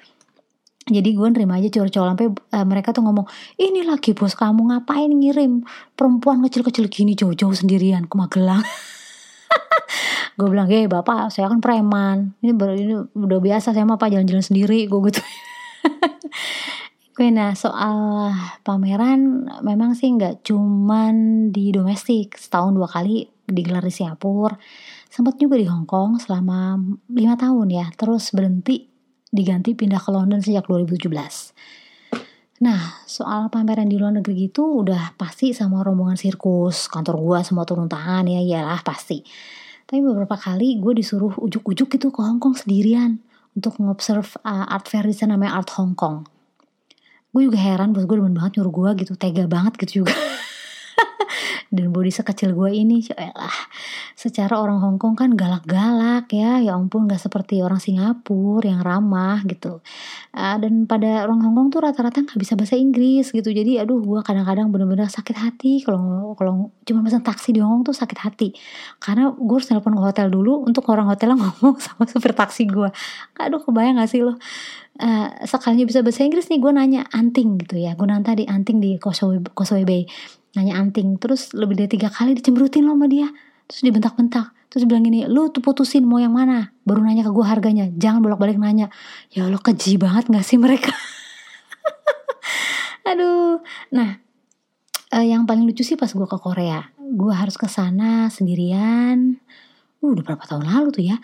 jadi 0.88 1.14
gue 1.14 1.28
nerima 1.28 1.61
aja 1.61 1.68
cowok-cowok 1.68 2.09
sampai 2.14 2.26
uh, 2.33 2.66
mereka 2.66 2.97
tuh 2.97 3.04
ngomong 3.04 3.28
ini 3.61 3.85
lagi 3.85 4.16
bos 4.16 4.33
kamu 4.33 4.73
ngapain 4.73 5.12
ngirim 5.12 5.62
perempuan 5.92 6.40
kecil-kecil 6.42 6.88
gini 6.88 7.12
jauh-jauh 7.12 7.52
sendirian 7.52 8.09
ke 8.09 8.14
Magelang? 8.16 8.64
Gue 10.38 10.54
bilang 10.54 10.71
hei 10.71 10.87
bapak 10.87 11.35
saya 11.35 11.50
kan 11.50 11.59
preman. 11.59 12.38
Ini, 12.38 12.54
baru, 12.54 12.73
ini 12.78 12.95
udah 13.11 13.40
biasa 13.42 13.75
saya 13.75 13.83
mah 13.83 13.99
pak 13.99 14.14
jalan-jalan 14.14 14.45
sendiri 14.45 14.87
gue 14.87 15.00
gitu. 15.11 15.18
Oke, 17.11 17.35
nah 17.35 17.59
soal 17.59 18.30
pameran 18.62 19.50
memang 19.66 19.99
sih 19.99 20.14
nggak 20.14 20.47
cuman 20.47 21.49
di 21.50 21.75
domestik. 21.75 22.38
Setahun 22.38 22.71
dua 22.78 22.87
kali 22.87 23.26
digelar 23.50 23.83
di 23.83 23.90
Singapura 23.90 24.54
sempat 25.09 25.40
juga 25.40 25.59
di 25.59 25.66
Hong 25.66 25.88
Kong 25.88 26.23
selama 26.23 26.78
lima 27.11 27.35
tahun 27.35 27.68
ya. 27.75 27.87
Terus 27.99 28.30
berhenti 28.30 28.88
diganti 29.28 29.76
pindah 29.76 30.00
ke 30.00 30.11
London 30.11 30.40
sejak 30.40 30.64
2017. 30.66 31.08
Nah, 32.58 33.06
soal 33.06 33.47
pameran 33.54 33.87
di 33.87 33.94
luar 33.94 34.18
negeri 34.18 34.50
gitu 34.50 34.82
udah 34.82 35.14
pasti 35.14 35.54
sama 35.54 35.87
rombongan 35.87 36.18
sirkus, 36.18 36.90
kantor 36.90 37.16
gua 37.23 37.38
semua 37.47 37.62
turun 37.62 37.87
tangan 37.87 38.26
ya, 38.26 38.42
iyalah 38.42 38.82
pasti. 38.82 39.23
Tapi 39.88 40.04
beberapa 40.04 40.37
kali 40.37 40.76
gue 40.82 41.00
disuruh 41.00 41.32
ujuk-ujuk 41.38 41.88
gitu 41.97 42.12
ke 42.12 42.20
Hong 42.20 42.42
Kong 42.42 42.52
sendirian 42.52 43.25
untuk 43.56 43.80
ngobserve 43.80 44.37
uh, 44.44 44.68
art 44.68 44.85
fair 44.85 45.06
di 45.06 45.16
sana 45.16 45.38
namanya 45.38 45.62
Art 45.62 45.70
Hong 45.80 45.97
Kong. 45.97 46.28
Gue 47.32 47.49
juga 47.49 47.56
heran, 47.56 47.97
bos 47.97 48.04
gue 48.04 48.16
demen 48.18 48.37
banget 48.37 48.58
nyuruh 48.61 48.75
gue 48.75 48.90
gitu, 49.06 49.12
tega 49.16 49.49
banget 49.49 49.80
gitu 49.80 50.04
juga. 50.04 50.12
dan 51.75 51.93
body 51.93 52.11
sekecil 52.12 52.57
gue 52.57 52.71
ini 52.73 53.05
lah 53.14 53.59
secara 54.19 54.59
orang 54.59 54.83
Hong 54.83 54.99
Kong 54.99 55.14
kan 55.14 55.31
galak-galak 55.38 56.26
ya. 56.35 56.59
Ya 56.59 56.75
ampun 56.75 57.07
gak 57.07 57.23
seperti 57.23 57.62
orang 57.62 57.78
Singapura 57.78 58.67
yang 58.67 58.83
ramah 58.83 59.45
gitu. 59.47 59.78
Uh, 60.35 60.57
dan 60.59 60.90
pada 60.90 61.23
orang 61.28 61.38
Hong 61.45 61.55
Kong 61.55 61.69
tuh 61.71 61.87
rata-rata 61.87 62.26
nggak 62.26 62.38
bisa 62.40 62.59
bahasa 62.59 62.75
Inggris 62.75 63.31
gitu. 63.31 63.50
Jadi 63.52 63.78
aduh 63.78 64.02
gue 64.02 64.21
kadang-kadang 64.26 64.75
bener-bener 64.75 65.07
sakit 65.07 65.37
hati. 65.38 65.87
Kalau 65.87 66.35
kalau 66.35 66.75
cuma 66.83 67.07
pesan 67.07 67.23
taksi 67.23 67.55
di 67.55 67.61
Hong 67.62 67.81
Kong 67.81 67.93
tuh 67.93 67.97
sakit 67.97 68.19
hati. 68.19 68.49
Karena 68.99 69.31
gue 69.31 69.55
harus 69.55 69.69
telepon 69.71 69.95
ke 69.95 70.02
hotel 70.02 70.26
dulu 70.35 70.67
untuk 70.67 70.83
orang 70.90 71.07
hotel 71.07 71.35
ngomong 71.38 71.78
sama 71.78 72.05
supir 72.11 72.35
taksi 72.35 72.67
gue 72.67 72.90
aduh 73.38 73.62
kebayang 73.62 74.02
gak 74.02 74.11
sih 74.11 74.26
lo? 74.26 74.35
Uh, 74.99 75.31
sekalinya 75.47 75.87
bisa 75.87 76.02
bahasa 76.02 76.26
Inggris 76.26 76.50
nih 76.50 76.59
gue 76.59 76.73
nanya 76.75 77.07
anting 77.14 77.55
gitu 77.62 77.78
ya. 77.78 77.95
Gue 77.95 78.11
nanti 78.11 78.43
di 78.43 78.45
anting 78.50 78.83
di 78.83 78.99
Causeway, 78.99 79.38
Causeway 79.55 79.87
Bay 79.87 80.02
nanya 80.58 80.82
anting. 80.82 81.22
Terus 81.22 81.54
lebih 81.54 81.78
dari 81.78 81.86
tiga 81.86 82.10
kali 82.10 82.34
dicemberutin 82.34 82.82
loh 82.82 82.98
sama 82.98 83.06
dia. 83.06 83.30
Terus 83.70 83.80
dibentak-bentak. 83.86 84.50
Terus 84.68 84.84
bilang 84.84 85.06
gini 85.06 85.24
lu 85.24 85.48
tuh 85.54 85.62
putusin 85.62 86.02
mau 86.02 86.18
yang 86.18 86.34
mana? 86.34 86.74
Baru 86.82 87.00
nanya 87.06 87.22
ke 87.22 87.30
gue 87.30 87.46
harganya. 87.46 87.86
Jangan 87.94 88.20
bolak-balik 88.20 88.58
nanya. 88.58 88.90
Ya 89.30 89.46
lo 89.46 89.62
keji 89.62 89.96
banget 89.96 90.26
gak 90.26 90.42
sih 90.44 90.58
mereka? 90.58 90.90
Aduh. 93.08 93.62
Nah 93.94 94.18
uh, 95.14 95.24
yang 95.24 95.46
paling 95.46 95.64
lucu 95.64 95.86
sih 95.86 95.94
pas 95.94 96.10
gue 96.10 96.26
ke 96.26 96.38
Korea. 96.42 96.90
Gue 96.98 97.32
harus 97.32 97.56
ke 97.56 97.70
sana 97.70 98.28
sendirian 98.28 99.40
uh, 100.02 100.11
udah 100.14 100.23
berapa 100.23 100.45
tahun 100.47 100.64
lalu 100.67 100.88
tuh 100.95 101.05
ya. 101.05 101.17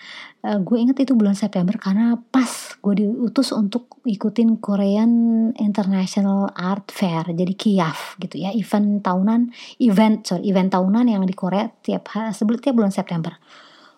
Uh, 0.43 0.59
gue 0.61 0.77
inget 0.79 0.97
itu 1.07 1.15
bulan 1.15 1.39
September 1.39 1.75
karena 1.79 2.19
pas 2.31 2.49
gue 2.83 2.95
diutus 3.07 3.55
untuk 3.55 4.03
ikutin 4.03 4.59
Korean 4.59 5.13
International 5.57 6.51
Art 6.53 6.91
Fair 6.91 7.31
jadi 7.31 7.55
KIAF 7.55 8.19
gitu 8.21 8.37
ya 8.43 8.51
event 8.53 9.01
tahunan 9.01 9.55
event 9.81 10.27
sorry 10.27 10.45
event 10.51 10.75
tahunan 10.75 11.07
yang 11.09 11.23
di 11.25 11.33
Korea 11.33 11.71
tiap 11.81 12.11
sebelum 12.35 12.59
tiap 12.59 12.75
bulan 12.75 12.93
September. 12.93 13.33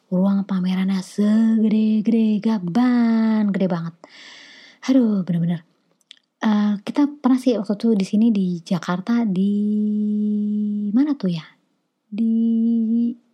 Ruang 0.07 0.47
pamerannya 0.47 1.03
segede-gede 1.03 2.39
gaban 2.39 3.51
gede 3.51 3.67
banget. 3.67 3.95
Aduh 4.87 5.27
bener-bener. 5.27 5.67
Uh, 6.37 6.79
kita 6.85 7.09
pernah 7.19 7.41
sih 7.41 7.57
waktu 7.57 7.75
itu 7.75 7.89
di 7.97 8.07
sini 8.07 8.27
di 8.29 8.61
Jakarta 8.63 9.25
di 9.27 9.53
mana 10.95 11.17
tuh 11.19 11.33
ya? 11.33 11.43
Di 12.07 12.31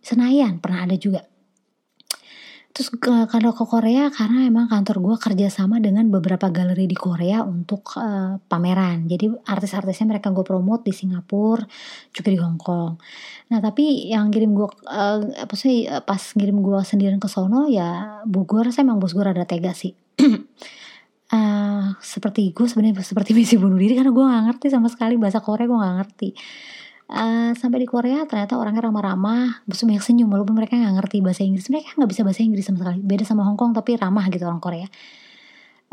Senayan 0.01 0.57
pernah 0.57 0.89
ada 0.89 0.97
juga 0.97 1.21
Terus 2.73 2.89
kalau 3.29 3.53
ke 3.53 3.65
Korea 3.69 4.09
karena 4.09 4.49
emang 4.49 4.65
kantor 4.65 4.97
gue 4.97 5.15
kerja 5.21 5.53
sama 5.53 5.77
dengan 5.77 6.09
beberapa 6.09 6.49
galeri 6.49 6.89
di 6.89 6.97
Korea 6.97 7.45
untuk 7.45 7.93
uh, 8.01 8.41
pameran. 8.49 9.05
Jadi 9.05 9.29
artis-artisnya 9.45 10.17
mereka 10.17 10.33
gue 10.33 10.41
promote 10.41 10.89
di 10.89 10.89
Singapura, 10.89 11.61
juga 12.09 12.29
di 12.33 12.39
Hong 12.41 12.57
Kong. 12.57 12.97
Nah 13.53 13.61
tapi 13.61 14.09
yang 14.09 14.33
kirim 14.33 14.57
gue, 14.57 14.65
uh, 14.89 15.21
apa 15.21 15.53
sih 15.53 15.85
pas 15.85 16.17
ngirim 16.17 16.65
gue 16.65 16.81
sendirian 16.81 17.21
ke 17.21 17.29
sono 17.29 17.69
ya 17.69 18.25
bu 18.25 18.49
gue 18.49 18.65
rasa 18.65 18.81
emang 18.81 18.97
bos 18.97 19.13
gue 19.13 19.21
rada 19.21 19.45
tega 19.45 19.69
sih. 19.77 19.93
uh, 20.25 21.93
seperti 22.01 22.57
gue 22.57 22.65
sebenarnya 22.65 23.05
seperti 23.05 23.37
misi 23.37 23.53
bunuh 23.61 23.77
diri 23.77 24.01
karena 24.01 24.09
gue 24.09 24.25
gak 24.25 24.43
ngerti 24.49 24.73
sama 24.73 24.89
sekali 24.89 25.21
bahasa 25.21 25.45
Korea 25.45 25.69
gue 25.69 25.77
gak 25.77 25.95
ngerti 26.01 26.29
Uh, 27.13 27.53
sampai 27.53 27.85
di 27.85 27.87
Korea 27.87 28.25
ternyata 28.25 28.57
orangnya 28.57 28.89
ramah-ramah, 28.89 29.69
terus 29.69 29.85
banyak 29.85 30.01
senyum 30.01 30.33
walaupun 30.33 30.57
mereka 30.57 30.73
nggak 30.73 30.97
ngerti 30.97 31.21
bahasa 31.21 31.45
Inggris, 31.45 31.69
mereka 31.69 31.93
nggak 31.93 32.09
bisa 32.09 32.21
bahasa 32.25 32.41
Inggris 32.41 32.65
sama 32.65 32.77
sekali. 32.81 32.99
Beda 33.05 33.21
sama 33.21 33.45
Hong 33.45 33.53
Kong 33.53 33.77
tapi 33.77 33.93
ramah 33.93 34.25
gitu 34.33 34.49
orang 34.49 34.57
Korea. 34.57 34.89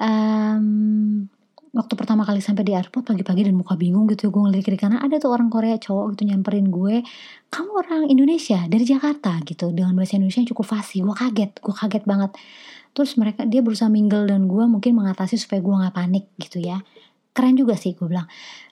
Um, 0.01 1.29
waktu 1.71 1.95
pertama 1.95 2.27
kali 2.27 2.43
sampai 2.43 2.67
di 2.67 2.75
airport 2.75 3.07
pagi-pagi 3.07 3.47
dan 3.47 3.55
muka 3.55 3.79
bingung 3.79 4.11
gitu 4.11 4.35
gue 4.35 4.41
ngelirik 4.43 4.67
kiri 4.67 4.79
kanan 4.79 4.99
ada 4.99 5.23
tuh 5.23 5.31
orang 5.31 5.47
Korea 5.47 5.79
cowok 5.79 6.19
gitu 6.19 6.27
nyamperin 6.27 6.67
gue 6.67 7.07
kamu 7.47 7.71
orang 7.71 8.03
Indonesia 8.11 8.67
dari 8.67 8.83
Jakarta 8.83 9.39
gitu 9.47 9.71
dengan 9.71 9.95
bahasa 9.95 10.19
Indonesia 10.19 10.43
yang 10.43 10.51
cukup 10.51 10.67
fasih 10.67 11.07
gue 11.07 11.15
kaget 11.15 11.51
gue 11.63 11.75
kaget 11.75 12.05
banget 12.11 12.31
terus 12.91 13.15
mereka 13.15 13.47
dia 13.47 13.63
berusaha 13.63 13.87
mingle 13.87 14.27
dan 14.27 14.51
gue 14.51 14.65
mungkin 14.67 14.99
mengatasi 14.99 15.39
supaya 15.39 15.63
gue 15.63 15.71
nggak 15.71 15.95
panik 15.95 16.27
gitu 16.43 16.59
ya 16.59 16.83
keren 17.31 17.55
juga 17.55 17.79
sih 17.79 17.95
gue 17.95 18.07
bilang 18.11 18.27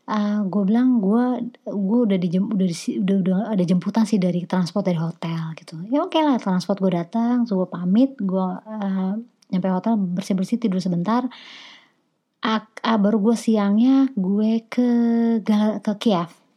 uh, 0.09 0.17
eh, 0.17 0.38
gue 0.49 0.62
bilang 0.65 0.99
gue 1.05 1.53
gue 1.69 1.99
udah 2.09 2.19
di 2.19 2.29
udah, 2.41 2.67
di, 2.67 2.77
udah 2.99 3.17
udah 3.21 3.38
ada 3.53 3.65
jemputan 3.65 4.09
sih 4.09 4.17
dari 4.17 4.49
transport 4.49 4.88
dari 4.88 4.97
hotel 4.97 5.53
gitu. 5.55 5.77
Ya 5.93 6.00
oke 6.00 6.17
okay 6.17 6.25
lah 6.25 6.41
transport 6.41 6.81
gue 6.81 6.93
datang 6.93 7.45
gue 7.45 7.69
pamit 7.69 8.17
gue 8.17 8.49
uh, 8.65 9.12
nyampe 9.53 9.69
hotel 9.69 10.00
bersih 10.00 10.35
bersih 10.35 10.57
tidur 10.57 10.81
sebentar. 10.81 11.29
Uh, 12.38 12.62
uh, 12.65 12.99
baru 12.99 13.21
gue 13.21 13.37
siangnya 13.37 14.09
gue 14.17 14.65
ke 14.71 14.91
ke 15.85 15.93
Kiev 16.00 16.48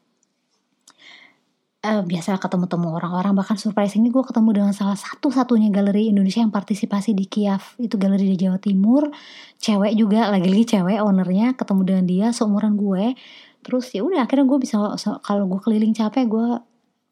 uh, 1.81 2.03
biasa 2.05 2.37
ketemu-temu 2.37 2.93
orang-orang. 2.93 3.33
Bahkan 3.33 3.57
surprise 3.57 3.97
ini 3.97 4.13
gue 4.13 4.23
ketemu 4.23 4.49
dengan 4.53 4.73
salah 4.73 4.97
satu-satunya 4.97 5.73
galeri 5.73 6.13
Indonesia 6.13 6.41
yang 6.41 6.53
partisipasi 6.53 7.17
di 7.17 7.25
Kiev 7.25 7.75
itu 7.81 7.97
galeri 7.97 8.29
di 8.29 8.37
Jawa 8.37 8.61
Timur. 8.61 9.09
Cewek 9.57 9.93
juga 9.97 10.29
lagi-lagi 10.29 10.77
cewek 10.77 11.01
ownernya 11.01 11.57
ketemu 11.57 11.81
dengan 11.85 12.05
dia 12.05 12.27
seumuran 12.33 12.77
gue. 12.77 13.17
Terus 13.61 13.93
ya 13.93 14.01
udah 14.01 14.25
akhirnya 14.25 14.45
gue 14.49 14.59
bisa 14.61 14.77
kalau 15.21 15.45
gue 15.45 15.59
keliling 15.61 15.93
capek 15.93 16.25
gue 16.25 16.47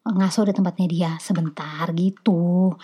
ngaso 0.00 0.48
di 0.48 0.56
tempatnya 0.56 0.86
dia 0.90 1.10
sebentar 1.20 1.86
gitu. 1.94 2.74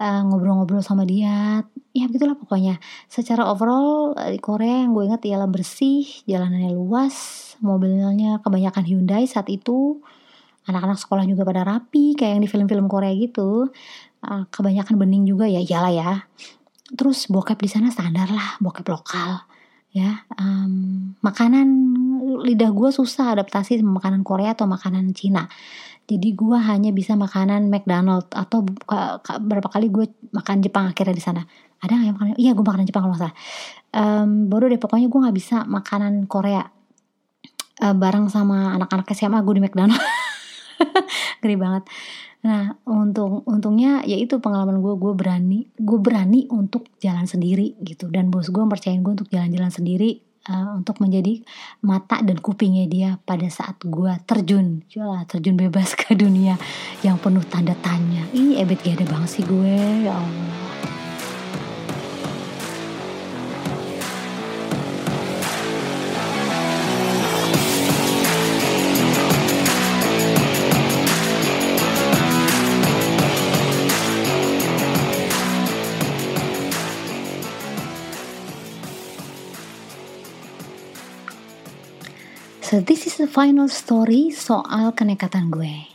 Uh, 0.00 0.20
ngobrol-ngobrol 0.26 0.82
sama 0.82 1.06
dia. 1.06 1.62
Ya 1.94 2.04
begitulah 2.10 2.34
pokoknya. 2.34 2.82
Secara 3.06 3.46
overall 3.46 4.16
di 4.18 4.40
Korea 4.42 4.82
yang 4.82 4.96
gue 4.96 5.06
ingat 5.06 5.22
ialah 5.28 5.46
bersih 5.46 6.02
jalanannya 6.26 6.74
luas 6.74 7.42
mobilnya 7.62 8.42
kebanyakan 8.42 8.82
Hyundai 8.82 9.30
saat 9.30 9.46
itu 9.46 10.02
anak-anak 10.64 10.96
sekolah 10.96 11.24
juga 11.28 11.44
pada 11.44 11.62
rapi 11.64 12.16
kayak 12.16 12.38
yang 12.38 12.42
di 12.42 12.50
film-film 12.50 12.86
Korea 12.88 13.12
gitu. 13.12 13.68
Uh, 14.24 14.44
kebanyakan 14.48 14.96
bening 14.96 15.24
juga 15.28 15.44
ya 15.44 15.60
iyalah 15.60 15.92
ya. 15.92 16.12
Terus 16.94 17.28
bokep 17.28 17.60
di 17.60 17.68
sana 17.68 17.88
standar 17.92 18.28
lah 18.28 18.56
bokep 18.60 18.86
lokal 18.88 19.44
ya. 19.94 20.26
Um, 20.36 21.14
makanan 21.22 21.68
lidah 22.44 22.74
gue 22.74 22.90
susah 22.90 23.38
adaptasi 23.38 23.80
sama 23.80 24.02
makanan 24.02 24.26
Korea 24.26 24.52
atau 24.52 24.66
makanan 24.66 25.14
Cina. 25.14 25.46
Jadi 26.04 26.36
gue 26.36 26.58
hanya 26.60 26.92
bisa 26.92 27.16
makanan 27.16 27.72
McDonald 27.72 28.28
atau 28.28 28.60
berapa 29.40 29.68
kali 29.72 29.88
gue 29.88 30.04
makan 30.36 30.60
Jepang 30.60 30.92
akhirnya 30.92 31.16
di 31.16 31.24
sana. 31.24 31.42
Ada 31.80 31.96
nggak 31.96 32.06
yang 32.08 32.16
makanan 32.16 32.34
iya 32.36 32.50
gue 32.52 32.64
makanan 32.64 32.84
Jepang 32.84 33.08
kalau 33.08 33.16
salah. 33.16 33.36
Um, 33.94 34.52
baru 34.52 34.68
deh 34.68 34.80
pokoknya 34.82 35.08
gue 35.08 35.20
nggak 35.24 35.36
bisa 35.36 35.56
makanan 35.64 36.28
Korea. 36.28 36.68
Uh, 37.80 37.96
bareng 37.96 38.30
sama 38.30 38.76
anak-anak 38.76 39.08
SMA 39.16 39.40
gue 39.42 39.54
di 39.58 39.62
McDonald 39.64 39.98
ngeri 41.40 41.56
banget. 41.56 41.84
Nah 42.44 42.76
untung 42.84 43.40
untungnya 43.48 44.04
ya 44.04 44.20
itu 44.20 44.36
pengalaman 44.38 44.84
gue 44.84 44.94
gue 45.00 45.12
berani 45.16 45.58
gue 45.74 45.98
berani 45.98 46.46
untuk 46.52 46.88
jalan 47.00 47.24
sendiri 47.24 47.78
gitu. 47.80 48.12
Dan 48.12 48.28
bos 48.28 48.52
gue 48.52 48.62
percayain 48.64 49.00
gue 49.00 49.12
untuk 49.16 49.30
jalan-jalan 49.32 49.72
sendiri 49.72 50.20
uh, 50.48 50.76
untuk 50.76 51.00
menjadi 51.00 51.40
mata 51.84 52.20
dan 52.20 52.36
kupingnya 52.40 52.84
dia 52.88 53.10
pada 53.24 53.48
saat 53.48 53.80
gue 53.80 54.12
terjun. 54.28 54.84
Yalah, 54.92 55.24
terjun 55.28 55.56
bebas 55.56 55.96
ke 56.00 56.12
dunia 56.12 56.60
yang 57.00 57.16
penuh 57.16 57.44
tanda 57.48 57.72
tanya. 57.80 58.28
Ih 58.36 58.60
ebet 58.60 58.80
gede 58.84 59.04
banget 59.08 59.40
sih 59.40 59.44
gue 59.44 60.08
ya 60.08 60.12
Allah 60.16 60.63
So 82.74 82.82
this 82.82 83.06
is 83.06 83.22
the 83.22 83.30
final 83.30 83.70
story 83.70 84.34
soal 84.34 84.98
kenekatan 84.98 85.46
gue. 85.46 85.86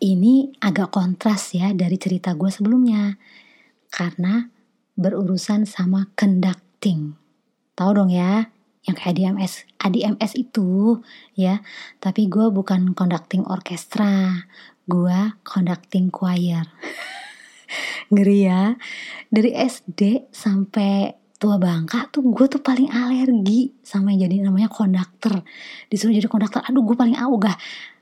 Ini 0.00 0.56
agak 0.64 0.96
kontras 0.96 1.52
ya 1.52 1.76
dari 1.76 2.00
cerita 2.00 2.32
gue 2.32 2.48
sebelumnya. 2.48 3.20
Karena 3.92 4.48
berurusan 4.96 5.68
sama 5.68 6.08
conducting. 6.16 7.20
Tahu 7.76 7.90
dong 7.92 8.08
ya, 8.08 8.48
yang 8.88 8.96
kayak 8.96 9.12
ADMS. 9.12 9.68
ADMS 9.76 10.40
itu 10.40 11.04
ya, 11.36 11.60
tapi 12.00 12.32
gue 12.32 12.48
bukan 12.48 12.96
conducting 12.96 13.44
orkestra. 13.44 14.48
Gue 14.88 15.36
conducting 15.44 16.08
choir. 16.08 16.64
Ngeri 18.16 18.38
ya. 18.48 18.72
Dari 19.28 19.52
SD 19.52 20.32
sampai 20.32 21.19
tua 21.40 21.56
bangka 21.56 22.12
tuh 22.12 22.20
gue 22.20 22.46
tuh 22.52 22.60
paling 22.60 22.92
alergi 22.92 23.72
sama 23.80 24.12
yang 24.12 24.28
jadi 24.28 24.44
namanya 24.44 24.68
konduktor. 24.68 25.40
Disuruh 25.88 26.12
jadi 26.12 26.28
konduktor 26.28 26.60
aduh 26.60 26.84
gue 26.84 26.92
paling 26.92 27.16
ogah 27.16 27.56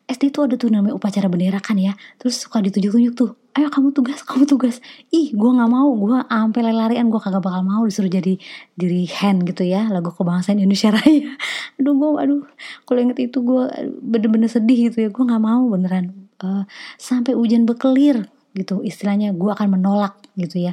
SD 0.09 0.33
tuh 0.33 0.49
ada 0.49 0.57
tuh 0.59 0.73
namanya 0.75 0.99
upacara 0.99 1.31
bendera 1.31 1.63
kan 1.63 1.79
ya. 1.79 1.95
Terus 2.19 2.43
suka 2.43 2.59
ditunjuk-tunjuk 2.59 3.15
tuh 3.15 3.39
ayo 3.55 3.71
kamu 3.71 3.95
tugas 3.95 4.27
kamu 4.27 4.43
tugas. 4.51 4.83
Ih 5.15 5.31
gue 5.31 5.51
nggak 5.55 5.71
mau 5.71 5.87
gue 5.95 6.19
ampe 6.27 6.59
larian 6.67 7.07
gue 7.07 7.21
kagak 7.23 7.39
bakal 7.39 7.63
mau 7.63 7.87
disuruh 7.87 8.11
jadi 8.11 8.35
diri 8.75 9.07
hand 9.07 9.47
gitu 9.47 9.63
ya 9.63 9.87
lagu 9.87 10.11
kebangsaan 10.11 10.59
Indonesia 10.59 10.91
Raya. 10.99 11.39
Aduh 11.79 11.95
gue 11.95 12.11
aduh 12.19 12.43
kalau 12.91 13.01
inget 13.07 13.23
itu 13.23 13.39
gue 13.39 13.71
bener-bener 14.03 14.51
sedih 14.51 14.91
gitu 14.91 15.07
ya 15.07 15.09
gue 15.15 15.23
nggak 15.23 15.43
mau 15.47 15.63
beneran. 15.71 16.27
Uh, 16.39 16.67
sampai 16.99 17.35
hujan 17.35 17.67
bekelir 17.67 18.27
gitu. 18.57 18.81
Istilahnya 18.81 19.35
gue 19.37 19.51
akan 19.53 19.79
menolak 19.79 20.19
gitu 20.39 20.63
ya. 20.63 20.73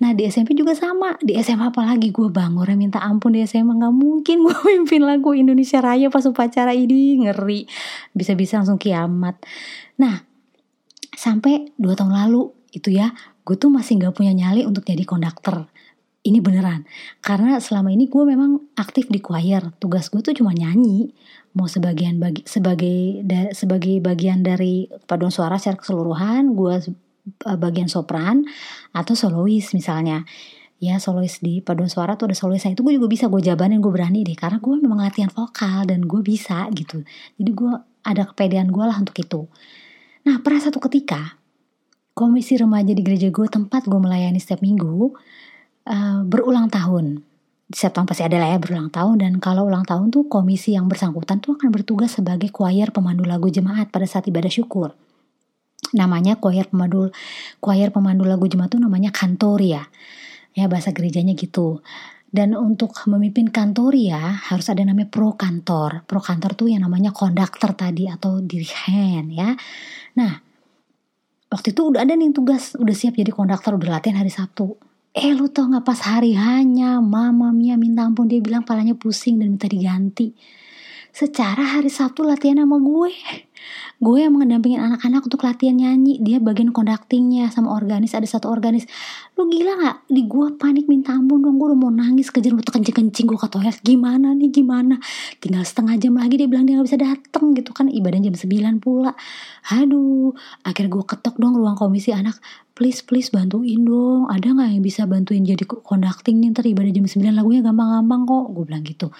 Nah 0.00 0.16
di 0.16 0.26
SMP 0.26 0.56
juga 0.56 0.72
sama. 0.74 1.14
Di 1.20 1.36
SMA 1.40 1.70
apalagi 1.70 2.10
gue 2.10 2.28
bangornya 2.32 2.74
minta 2.74 2.98
ampun 3.04 3.36
di 3.36 3.44
SMA 3.44 3.76
nggak 3.78 3.94
mungkin 3.94 4.36
gue 4.48 4.56
mimpin 4.72 5.02
lagu 5.04 5.36
Indonesia 5.36 5.78
Raya 5.78 6.08
pas 6.08 6.24
upacara 6.24 6.72
ini. 6.72 7.22
Ngeri. 7.22 7.68
Bisa-bisa 8.16 8.58
langsung 8.60 8.80
kiamat. 8.80 9.38
Nah 10.00 10.24
sampai 11.12 11.70
dua 11.76 11.92
tahun 11.94 12.16
lalu 12.16 12.50
itu 12.72 12.88
ya 12.88 13.12
gue 13.44 13.56
tuh 13.58 13.68
masih 13.68 14.00
nggak 14.00 14.16
punya 14.16 14.32
nyali 14.32 14.64
untuk 14.64 14.86
jadi 14.86 15.02
konduktor. 15.04 15.68
Ini 16.22 16.38
beneran. 16.38 16.86
Karena 17.18 17.58
selama 17.58 17.90
ini 17.90 18.06
gue 18.06 18.22
memang 18.22 18.78
aktif 18.78 19.10
di 19.10 19.18
choir. 19.18 19.74
Tugas 19.82 20.06
gue 20.06 20.22
tuh 20.22 20.30
cuma 20.30 20.54
nyanyi. 20.54 21.10
Mau 21.58 21.66
sebagian 21.66 22.22
bagi 22.22 22.46
sebagai 22.46 23.26
da, 23.26 23.50
sebagai 23.50 23.98
bagian 23.98 24.46
dari 24.46 24.86
paduan 25.10 25.34
suara 25.34 25.58
secara 25.58 25.82
keseluruhan 25.82 26.54
gue 26.54 26.74
bagian 27.42 27.86
sopran 27.86 28.42
atau 28.90 29.14
solois 29.14 29.70
misalnya 29.72 30.26
ya 30.82 30.98
solois 30.98 31.38
di 31.38 31.62
paduan 31.62 31.86
suara 31.86 32.18
tuh 32.18 32.30
ada 32.30 32.36
solois 32.36 32.66
itu 32.66 32.82
gue 32.82 32.98
juga 32.98 33.06
bisa 33.06 33.30
gue 33.30 33.38
jabanin 33.38 33.78
gue 33.78 33.92
berani 33.94 34.26
deh 34.26 34.34
karena 34.34 34.58
gue 34.58 34.74
memang 34.82 35.06
latihan 35.06 35.30
vokal 35.30 35.86
dan 35.86 36.02
gue 36.02 36.20
bisa 36.26 36.66
gitu 36.74 37.06
jadi 37.38 37.50
gue 37.54 37.72
ada 38.02 38.26
kepedean 38.26 38.74
gue 38.74 38.82
lah 38.82 38.98
untuk 38.98 39.14
itu 39.22 39.46
nah 40.26 40.42
pernah 40.42 40.58
satu 40.58 40.82
ketika 40.82 41.38
komisi 42.12 42.60
remaja 42.60 42.92
di 42.92 43.00
gereja 43.00 43.32
gue 43.32 43.46
tempat 43.48 43.88
gue 43.88 44.00
melayani 44.00 44.36
setiap 44.36 44.60
minggu 44.60 45.16
uh, 45.88 46.20
berulang 46.24 46.68
tahun. 46.68 47.24
Setiap 47.72 47.96
tahun 48.00 48.06
pasti 48.12 48.22
ada 48.28 48.36
lah 48.36 48.48
ya 48.52 48.58
berulang 48.60 48.92
tahun 48.92 49.16
dan 49.24 49.32
kalau 49.40 49.64
ulang 49.64 49.88
tahun 49.88 50.12
tuh 50.12 50.28
komisi 50.28 50.76
yang 50.76 50.92
bersangkutan 50.92 51.40
tuh 51.40 51.56
akan 51.56 51.72
bertugas 51.72 52.12
sebagai 52.12 52.52
choir 52.52 52.92
pemandu 52.92 53.24
lagu 53.24 53.48
jemaat 53.48 53.88
pada 53.88 54.04
saat 54.04 54.28
ibadah 54.28 54.52
syukur. 54.52 54.92
Namanya 55.90 56.38
choir 56.38 56.70
pemandu 56.70 57.10
choir 57.58 57.90
pemandu 57.90 58.22
lagu 58.22 58.46
jemaat 58.46 58.70
tuh 58.70 58.78
namanya 58.78 59.10
kantoria. 59.10 59.82
Ya 60.54 60.70
bahasa 60.70 60.94
gerejanya 60.94 61.34
gitu. 61.34 61.82
Dan 62.32 62.56
untuk 62.56 62.96
memimpin 63.10 63.52
kantoria 63.52 64.40
harus 64.48 64.70
ada 64.72 64.80
namanya 64.86 65.10
pro 65.10 65.36
kantor. 65.36 66.06
Pro 66.06 66.22
kantor 66.22 66.56
tuh 66.56 66.70
yang 66.72 66.86
namanya 66.86 67.12
konduktor 67.12 67.76
tadi 67.76 68.08
atau 68.08 68.40
dirigen 68.40 69.28
ya. 69.28 69.52
Nah, 70.16 70.32
waktu 71.52 71.76
itu 71.76 71.92
udah 71.92 72.00
ada 72.00 72.16
nih 72.16 72.32
tugas, 72.32 72.72
udah 72.80 72.94
siap 72.96 73.20
jadi 73.20 73.28
konduktor, 73.28 73.76
udah 73.76 74.00
latihan 74.00 74.16
hari 74.16 74.32
Sabtu 74.32 74.92
Eh 75.12 75.36
lu 75.36 75.52
tau 75.52 75.68
gak 75.68 75.84
pas 75.84 76.00
hari 76.08 76.32
hanya 76.32 76.96
Mama 77.04 77.52
Mia 77.52 77.76
minta 77.76 78.08
ampun 78.08 78.32
dia 78.32 78.40
bilang 78.40 78.64
palanya 78.64 78.96
pusing 78.96 79.36
dan 79.36 79.52
minta 79.52 79.68
diganti 79.68 80.32
Secara 81.12 81.76
hari 81.76 81.92
Sabtu 81.92 82.24
latihan 82.24 82.64
sama 82.64 82.80
gue. 82.80 83.12
Gue 84.00 84.24
yang 84.24 84.32
mengendampingin 84.32 84.80
anak-anak 84.80 85.28
untuk 85.28 85.44
latihan 85.44 85.76
nyanyi. 85.76 86.16
Dia 86.24 86.40
bagian 86.40 86.72
conductingnya 86.72 87.52
sama 87.52 87.76
organis. 87.76 88.16
Ada 88.16 88.24
satu 88.24 88.48
organis. 88.48 88.88
Lu 89.36 89.44
gila 89.44 89.76
gak? 89.76 89.96
Di 90.08 90.24
gue 90.24 90.56
panik 90.56 90.88
minta 90.88 91.12
ampun 91.12 91.44
dong. 91.44 91.60
Gue 91.60 91.76
udah 91.76 91.78
mau 91.78 91.92
nangis 91.92 92.32
kejar 92.32 92.56
lu 92.56 92.64
kencing-kencing. 92.64 93.28
Gue 93.28 93.36
ke 93.36 93.44
toilet. 93.52 93.76
Gimana 93.84 94.32
nih? 94.32 94.48
Gimana? 94.48 94.96
Tinggal 95.36 95.68
setengah 95.68 96.00
jam 96.00 96.16
lagi 96.16 96.40
dia 96.40 96.48
bilang 96.48 96.64
dia 96.64 96.80
gak 96.80 96.88
bisa 96.88 96.98
dateng 96.98 97.52
gitu 97.60 97.76
kan. 97.76 97.92
Ibadah 97.92 98.18
jam 98.32 98.32
9 98.32 98.80
pula. 98.80 99.12
Aduh. 99.68 100.32
Akhirnya 100.64 100.96
gue 100.96 101.04
ketok 101.12 101.36
dong 101.36 101.60
ruang 101.60 101.76
komisi 101.76 102.16
anak. 102.16 102.40
Please 102.72 103.04
please 103.04 103.28
bantuin 103.28 103.84
dong. 103.84 104.32
Ada 104.32 104.56
nggak 104.56 104.80
yang 104.80 104.82
bisa 104.82 105.04
bantuin 105.04 105.44
jadi 105.44 105.68
conducting 105.68 106.40
nih? 106.40 106.56
Ntar 106.56 106.64
ibadah 106.72 106.88
jam 106.88 107.04
9 107.04 107.36
lagunya 107.36 107.60
gampang-gampang 107.60 108.24
kok. 108.24 108.44
Gue 108.56 108.64
bilang 108.64 108.80
gitu 108.80 109.12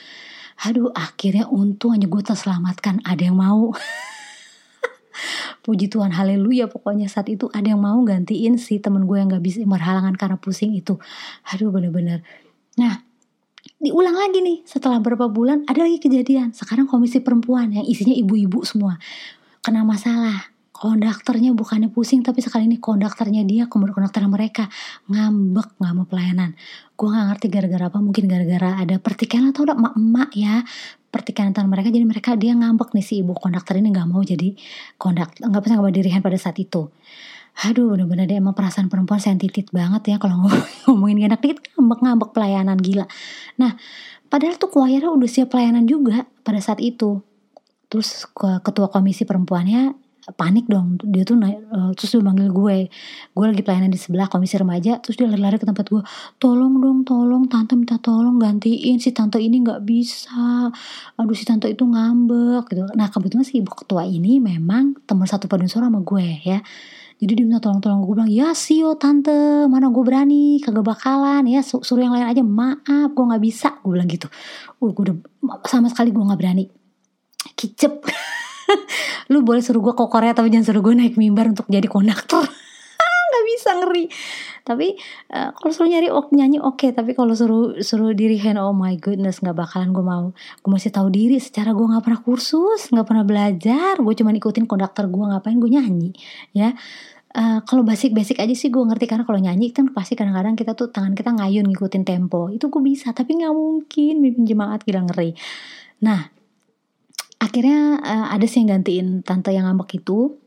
aduh 0.63 0.95
akhirnya 0.95 1.51
untung 1.51 1.99
aja 1.99 2.07
gue 2.07 2.23
terselamatkan. 2.23 3.03
Ada 3.03 3.31
yang 3.31 3.39
mau? 3.39 3.75
Puji 5.67 5.91
Tuhan 5.91 6.15
haleluya. 6.15 6.71
Pokoknya 6.71 7.11
saat 7.11 7.27
itu 7.27 7.51
ada 7.51 7.67
yang 7.67 7.83
mau 7.83 7.99
gantiin 8.07 8.59
si 8.63 8.79
temen 8.79 9.11
gue 9.11 9.19
yang 9.19 9.31
gak 9.31 9.43
bisa 9.43 9.63
berhalangan 9.67 10.15
karena 10.15 10.39
pusing 10.39 10.75
itu. 10.79 11.03
Aduh 11.51 11.75
bener-bener. 11.75 12.23
Nah 12.79 13.03
diulang 13.83 14.15
lagi 14.15 14.39
nih. 14.39 14.63
Setelah 14.63 15.03
beberapa 15.03 15.27
bulan 15.27 15.67
ada 15.67 15.83
lagi 15.83 15.99
kejadian. 15.99 16.55
Sekarang 16.55 16.87
komisi 16.87 17.19
perempuan 17.19 17.75
yang 17.75 17.87
isinya 17.87 18.15
ibu-ibu 18.15 18.63
semua. 18.63 19.03
Kena 19.63 19.83
masalah 19.83 20.52
konduktornya 20.83 21.55
bukannya 21.55 21.95
pusing 21.95 22.27
tapi 22.27 22.43
sekali 22.43 22.67
ini 22.67 22.83
konduktornya 22.83 23.47
dia 23.47 23.71
kemudian 23.71 23.95
konduktor 23.95 24.27
mereka 24.27 24.67
ngambek 25.07 25.79
nggak 25.79 25.93
mau 25.95 26.07
pelayanan 26.11 26.59
gue 26.99 27.07
nggak 27.07 27.27
ngerti 27.31 27.47
gara-gara 27.47 27.85
apa 27.87 27.99
mungkin 28.03 28.27
gara-gara 28.27 28.83
ada 28.83 28.99
pertikaian 28.99 29.55
atau 29.55 29.63
ada 29.63 29.79
emak-emak 29.79 30.31
ya 30.35 30.67
pertikaian 31.15 31.55
antara 31.55 31.71
mereka 31.71 31.95
jadi 31.95 32.03
mereka 32.03 32.35
dia 32.35 32.59
ngambek 32.59 32.99
nih 32.99 33.05
si 33.07 33.23
ibu 33.23 33.31
konduktor 33.31 33.79
ini 33.79 33.95
nggak 33.95 34.11
mau 34.11 34.27
jadi 34.27 34.59
konduktor 34.99 35.47
nggak 35.47 35.63
bisa 35.63 35.73
nggak 35.79 35.95
dirihan 35.95 36.19
pada 36.19 36.35
saat 36.35 36.59
itu 36.59 36.91
Aduh 37.53 37.93
bener-bener 37.93 38.25
dia 38.25 38.41
emang 38.41 38.57
perasaan 38.57 38.89
perempuan 38.89 39.21
sensitif 39.21 39.69
banget 39.69 40.09
ya 40.09 40.17
kalau 40.17 40.49
ngomongin 40.89 41.29
enak 41.29 41.45
dikit 41.45 41.61
ngambek-ngambek 41.77 42.33
pelayanan 42.33 42.81
gila. 42.81 43.05
Nah 43.61 43.77
padahal 44.33 44.57
tuh 44.57 44.73
choirnya 44.73 45.13
udah 45.13 45.29
siap 45.29 45.53
pelayanan 45.53 45.85
juga 45.85 46.25
pada 46.41 46.59
saat 46.65 46.81
itu. 46.81 47.21
Terus 47.93 48.25
ketua 48.65 48.89
komisi 48.89 49.29
perempuannya 49.29 50.02
panik 50.31 50.71
dong 50.71 51.03
dia 51.03 51.27
tuh 51.27 51.35
naik 51.35 51.59
uh, 51.75 51.91
terus 51.99 52.15
dia 52.15 52.23
manggil 52.23 52.55
gue. 52.55 52.87
Gue 53.35 53.45
lagi 53.51 53.63
pelayanan 53.67 53.91
di 53.91 53.99
sebelah 53.99 54.31
komisi 54.31 54.55
remaja 54.55 55.03
terus 55.03 55.19
dia 55.19 55.27
lari-lari 55.27 55.59
ke 55.59 55.67
tempat 55.67 55.91
gue. 55.91 56.03
Tolong 56.39 56.79
dong 56.79 57.03
tolong 57.03 57.51
tante 57.51 57.75
minta 57.75 57.99
tolong 57.99 58.39
gantiin 58.39 59.03
si 59.03 59.11
tante 59.11 59.43
ini 59.43 59.59
nggak 59.59 59.83
bisa. 59.83 60.71
Aduh 61.19 61.35
si 61.35 61.43
tante 61.43 61.67
itu 61.67 61.83
ngambek 61.83 62.71
gitu. 62.71 62.87
Nah 62.95 63.11
kebetulan 63.11 63.43
si 63.43 63.59
ibu 63.59 63.75
ketua 63.75 64.07
ini 64.07 64.39
memang 64.39 65.03
teman 65.03 65.27
satu 65.27 65.51
paduan 65.51 65.67
suara 65.67 65.91
sama 65.91 66.07
gue 66.07 66.27
ya. 66.47 66.63
Jadi 67.23 67.39
dia 67.39 67.47
minta 67.47 67.63
tolong-tolong 67.63 68.03
gue 68.03 68.15
bilang 68.15 68.31
ya 68.31 68.55
sio 68.55 68.95
tante. 68.95 69.67
Mana 69.67 69.91
gue 69.91 70.05
berani? 70.07 70.63
Kagak 70.63 70.87
bakalan 70.87 71.51
ya. 71.51 71.67
Suruh 71.67 72.03
yang 72.03 72.15
lain 72.15 72.31
aja 72.31 72.43
maaf 72.47 73.11
gue 73.11 73.25
nggak 73.27 73.43
bisa. 73.43 73.75
Gue 73.83 73.99
bilang 73.99 74.07
gitu. 74.07 74.31
Uh 74.79 74.95
gue 74.95 75.03
udah 75.11 75.17
sama 75.67 75.91
sekali 75.91 76.15
gue 76.15 76.23
nggak 76.23 76.39
berani. 76.39 76.71
Kicep 77.59 78.07
lu 79.33 79.45
boleh 79.45 79.63
suruh 79.65 79.81
gue 79.81 79.95
ke 79.95 80.05
Korea 80.09 80.33
tapi 80.37 80.49
jangan 80.53 80.67
suruh 80.73 80.83
gue 80.83 80.95
naik 80.97 81.15
mimbar 81.17 81.51
untuk 81.51 81.67
jadi 81.69 81.87
konduktor. 81.87 82.45
Nggak 83.33 83.45
bisa 83.49 83.71
ngeri. 83.81 84.05
Tapi 84.63 84.95
uh, 85.35 85.51
kalau 85.59 85.73
suruh 85.75 85.91
nyari 85.91 86.09
ok, 86.13 86.39
nyanyi 86.39 86.63
oke 86.63 86.79
okay. 86.79 86.91
tapi 86.95 87.19
kalau 87.19 87.35
suruh 87.35 87.83
suruh 87.83 88.15
diri 88.15 88.39
hand 88.39 88.63
oh 88.63 88.71
my 88.71 88.95
goodness 88.95 89.43
nggak 89.43 89.59
bakalan 89.59 89.91
gue 89.91 90.05
mau. 90.05 90.31
Gue 90.63 90.71
masih 90.71 90.95
tahu 90.95 91.11
diri 91.11 91.43
secara 91.43 91.75
gue 91.75 91.83
nggak 91.83 92.05
pernah 92.05 92.21
kursus 92.23 92.93
nggak 92.95 93.07
pernah 93.09 93.25
belajar. 93.27 93.99
Gue 93.99 94.15
cuma 94.15 94.31
ikutin 94.31 94.71
konduktor 94.71 95.11
gue 95.11 95.25
ngapain 95.33 95.59
gue 95.59 95.71
nyanyi 95.71 96.11
ya. 96.55 96.77
Uh, 97.33 97.65
kalau 97.65 97.81
basic-basic 97.81 98.37
aja 98.45 98.53
sih 98.53 98.69
gue 98.69 98.85
ngerti 98.85 99.09
karena 99.09 99.25
kalau 99.25 99.41
nyanyi 99.41 99.73
kan 99.73 99.89
pasti 99.89 100.13
kadang-kadang 100.13 100.53
kita 100.53 100.77
tuh 100.77 100.93
tangan 100.93 101.17
kita 101.17 101.33
ngayun 101.33 101.65
ngikutin 101.73 102.05
tempo. 102.05 102.53
Itu 102.53 102.69
gue 102.69 102.83
bisa 102.85 103.11
tapi 103.17 103.41
nggak 103.41 103.55
mungkin 103.57 104.21
mimpin 104.21 104.45
jemaat 104.45 104.85
gila 104.85 105.09
ngeri. 105.09 105.33
Nah 106.05 106.42
akhirnya 107.43 107.99
uh, 107.99 108.27
ada 108.31 108.47
sih 108.47 108.63
yang 108.63 108.79
gantiin 108.79 109.27
tante 109.27 109.51
yang 109.51 109.67
ngambek 109.67 109.99
itu. 109.99 110.39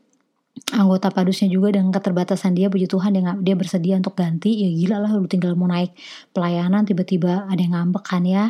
Anggota 0.72 1.12
padusnya 1.12 1.52
juga 1.52 1.68
dengan 1.68 1.92
keterbatasan 1.92 2.56
dia 2.56 2.72
puji 2.72 2.88
Tuhan 2.88 3.12
dia 3.12 3.36
dia 3.36 3.54
bersedia 3.54 4.00
untuk 4.00 4.16
ganti. 4.16 4.64
Ya 4.64 4.72
gila 4.72 5.04
lah 5.04 5.12
lu 5.12 5.28
tinggal 5.28 5.52
mau 5.52 5.68
naik 5.68 5.92
pelayanan 6.32 6.88
tiba-tiba 6.88 7.44
ada 7.44 7.60
yang 7.60 7.76
ngambek 7.76 8.04
kan 8.08 8.24
ya. 8.24 8.48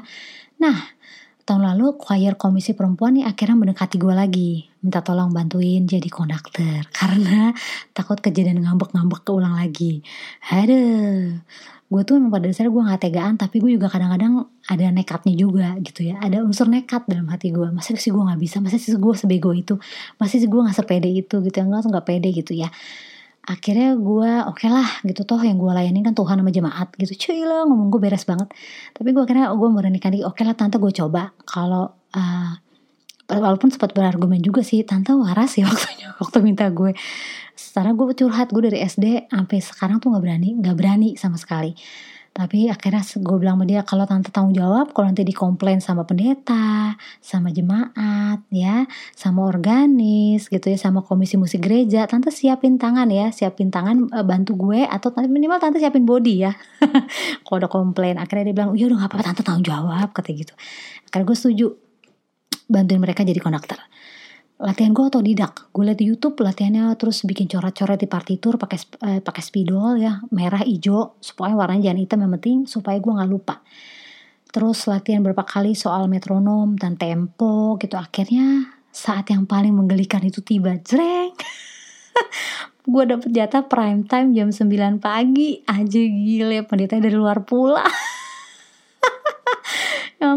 Nah 0.63 0.95
tahun 1.43 1.63
lalu 1.75 1.99
choir 1.99 2.39
komisi 2.39 2.79
perempuan 2.79 3.19
nih 3.19 3.27
akhirnya 3.27 3.59
mendekati 3.59 3.99
gue 3.99 4.15
lagi. 4.15 4.71
Minta 4.87 5.03
tolong 5.03 5.35
bantuin 5.35 5.83
jadi 5.83 6.07
konduktor. 6.07 6.87
Karena 6.99 7.51
takut 7.91 8.23
kejadian 8.23 8.63
ngambek-ngambek 8.63 9.27
keulang 9.27 9.59
lagi. 9.59 10.07
Aduh 10.55 11.43
gue 11.87 12.03
tuh 12.03 12.19
memang 12.19 12.35
pada 12.35 12.51
dasarnya 12.51 12.73
gue 12.75 12.83
gak 12.83 13.03
tegaan 13.07 13.35
tapi 13.39 13.63
gue 13.63 13.79
juga 13.79 13.87
kadang-kadang 13.87 14.51
ada 14.67 14.85
nekatnya 14.91 15.35
juga 15.39 15.79
gitu 15.79 16.11
ya. 16.11 16.19
Ada 16.19 16.43
unsur 16.43 16.67
nekat 16.67 17.07
dalam 17.07 17.31
hati 17.31 17.55
gue 17.55 17.71
masa 17.71 17.95
sih 17.95 18.11
gue 18.11 18.19
nggak 18.19 18.41
bisa? 18.43 18.59
Masa 18.59 18.77
sih 18.83 18.91
gue 18.99 19.15
sebego 19.15 19.55
itu? 19.55 19.79
Masa 20.19 20.43
sih 20.43 20.51
gue 20.51 20.59
nggak 20.59 20.75
sepede 20.75 21.07
itu 21.07 21.39
gitu? 21.47 21.55
Ya 21.55 21.65
nggak 21.65 21.87
nggak 21.87 22.07
pede 22.07 22.35
gitu 22.35 22.59
ya. 22.59 22.67
Akhirnya 23.47 23.95
gue 23.95 24.31
oke 24.51 24.59
okay 24.59 24.69
lah 24.75 24.89
gitu. 25.07 25.23
Toh 25.23 25.39
yang 25.39 25.63
gue 25.63 25.71
layani 25.71 26.03
kan 26.03 26.19
Tuhan 26.19 26.43
sama 26.43 26.51
jemaat 26.51 26.89
gitu. 26.99 27.15
Cuy 27.15 27.47
lah 27.47 27.63
ngomong 27.71 27.95
gue 27.95 28.01
beres 28.03 28.27
banget. 28.27 28.51
Tapi 28.91 29.09
gue 29.15 29.23
akhirnya 29.23 29.55
gue 29.55 29.69
beranikan 29.71 30.11
diri. 30.11 30.27
Oke 30.27 30.43
okay 30.43 30.45
lah 30.51 30.59
tante 30.59 30.83
gue 30.83 30.91
coba. 30.91 31.31
Kalau 31.47 31.95
uh, 32.19 32.51
walaupun 33.31 33.75
sempat 33.75 33.91
berargumen 33.91 34.39
juga 34.39 34.63
sih 34.63 34.87
tante 34.87 35.11
waras 35.11 35.59
ya 35.59 35.67
waktunya 35.71 36.15
waktu 36.19 36.39
minta 36.43 36.71
gue. 36.71 36.95
Secara 37.57 37.97
gue 37.97 38.13
curhat 38.13 38.53
gue 38.53 38.63
dari 38.69 38.79
SD 38.85 39.33
sampai 39.33 39.59
sekarang 39.65 39.97
tuh 39.99 40.13
nggak 40.13 40.25
berani 40.25 40.49
nggak 40.61 40.77
berani 40.77 41.09
sama 41.19 41.41
sekali. 41.41 41.75
Tapi 42.37 42.69
akhirnya 42.69 43.01
gue 43.01 43.37
bilang 43.41 43.57
sama 43.57 43.65
dia 43.65 43.81
kalau 43.81 44.05
tante 44.05 44.29
tanggung 44.29 44.53
jawab 44.53 44.93
kalau 44.93 45.09
nanti 45.09 45.25
dikomplain 45.25 45.81
sama 45.81 46.05
pendeta 46.05 46.93
sama 47.17 47.49
jemaat 47.49 48.45
ya 48.53 48.85
sama 49.17 49.49
organis 49.49 50.53
gitu 50.53 50.69
ya 50.69 50.77
sama 50.77 51.01
komisi 51.01 51.41
musik 51.41 51.65
gereja 51.65 52.05
tante 52.05 52.29
siapin 52.29 52.77
tangan 52.77 53.09
ya 53.09 53.33
siapin 53.33 53.73
tangan 53.73 54.13
e, 54.13 54.21
bantu 54.21 54.53
gue 54.53 54.85
atau 54.85 55.17
minimal 55.25 55.57
tante 55.57 55.81
siapin 55.81 56.05
body 56.05 56.45
ya. 56.45 56.53
Kalau 57.49 57.57
ada 57.57 57.73
komplain 57.73 58.21
akhirnya 58.21 58.53
dia 58.53 58.57
bilang 58.61 58.77
iya 58.77 58.85
udah 58.93 59.09
gak 59.09 59.17
apa-apa 59.17 59.25
tante 59.33 59.41
tanggung 59.41 59.65
jawab 59.65 60.13
kata 60.13 60.37
gitu. 60.37 60.53
Akhirnya 61.09 61.25
gue 61.25 61.37
setuju 61.41 61.86
bantuin 62.67 63.01
mereka 63.01 63.23
jadi 63.23 63.39
konduktor. 63.39 63.79
Latihan 64.57 64.97
gue 64.97 65.05
otodidak. 65.05 65.69
Gue 65.69 65.85
liat 65.85 66.01
di 66.01 66.09
YouTube 66.09 66.41
latihannya 66.41 66.89
terus 66.97 67.21
bikin 67.29 67.45
coret-coret 67.45 68.01
di 68.01 68.09
partitur 68.09 68.57
pakai 68.57 68.79
eh, 69.05 69.21
pakai 69.21 69.43
spidol 69.45 70.01
ya. 70.01 70.25
Merah 70.33 70.65
hijau. 70.65 71.21
Supaya 71.21 71.53
warnanya 71.53 71.93
jangan 71.93 72.01
hitam 72.01 72.19
yang 72.25 72.33
penting 72.41 72.59
supaya 72.65 72.97
gue 72.97 73.13
nggak 73.13 73.31
lupa. 73.31 73.61
Terus 74.49 74.89
latihan 74.89 75.21
berapa 75.21 75.45
kali 75.45 75.77
soal 75.77 76.09
metronom 76.09 76.81
dan 76.81 76.97
tempo 76.97 77.77
gitu. 77.77 78.01
Akhirnya 78.01 78.73
saat 78.89 79.29
yang 79.29 79.45
paling 79.45 79.77
menggelikan 79.77 80.25
itu 80.25 80.41
tiba. 80.41 80.81
Jreng! 80.81 81.37
Gue 82.87 83.03
dapet 83.03 83.35
jatah 83.35 83.67
prime 83.67 84.09
time 84.09 84.33
jam 84.33 84.49
9 84.49 85.03
pagi. 85.03 85.61
Aja 85.69 86.01
gile 86.01 86.65
pendeta 86.65 86.97
dari 86.97 87.13
luar 87.13 87.45
pula. 87.45 87.85
ya 87.85 87.93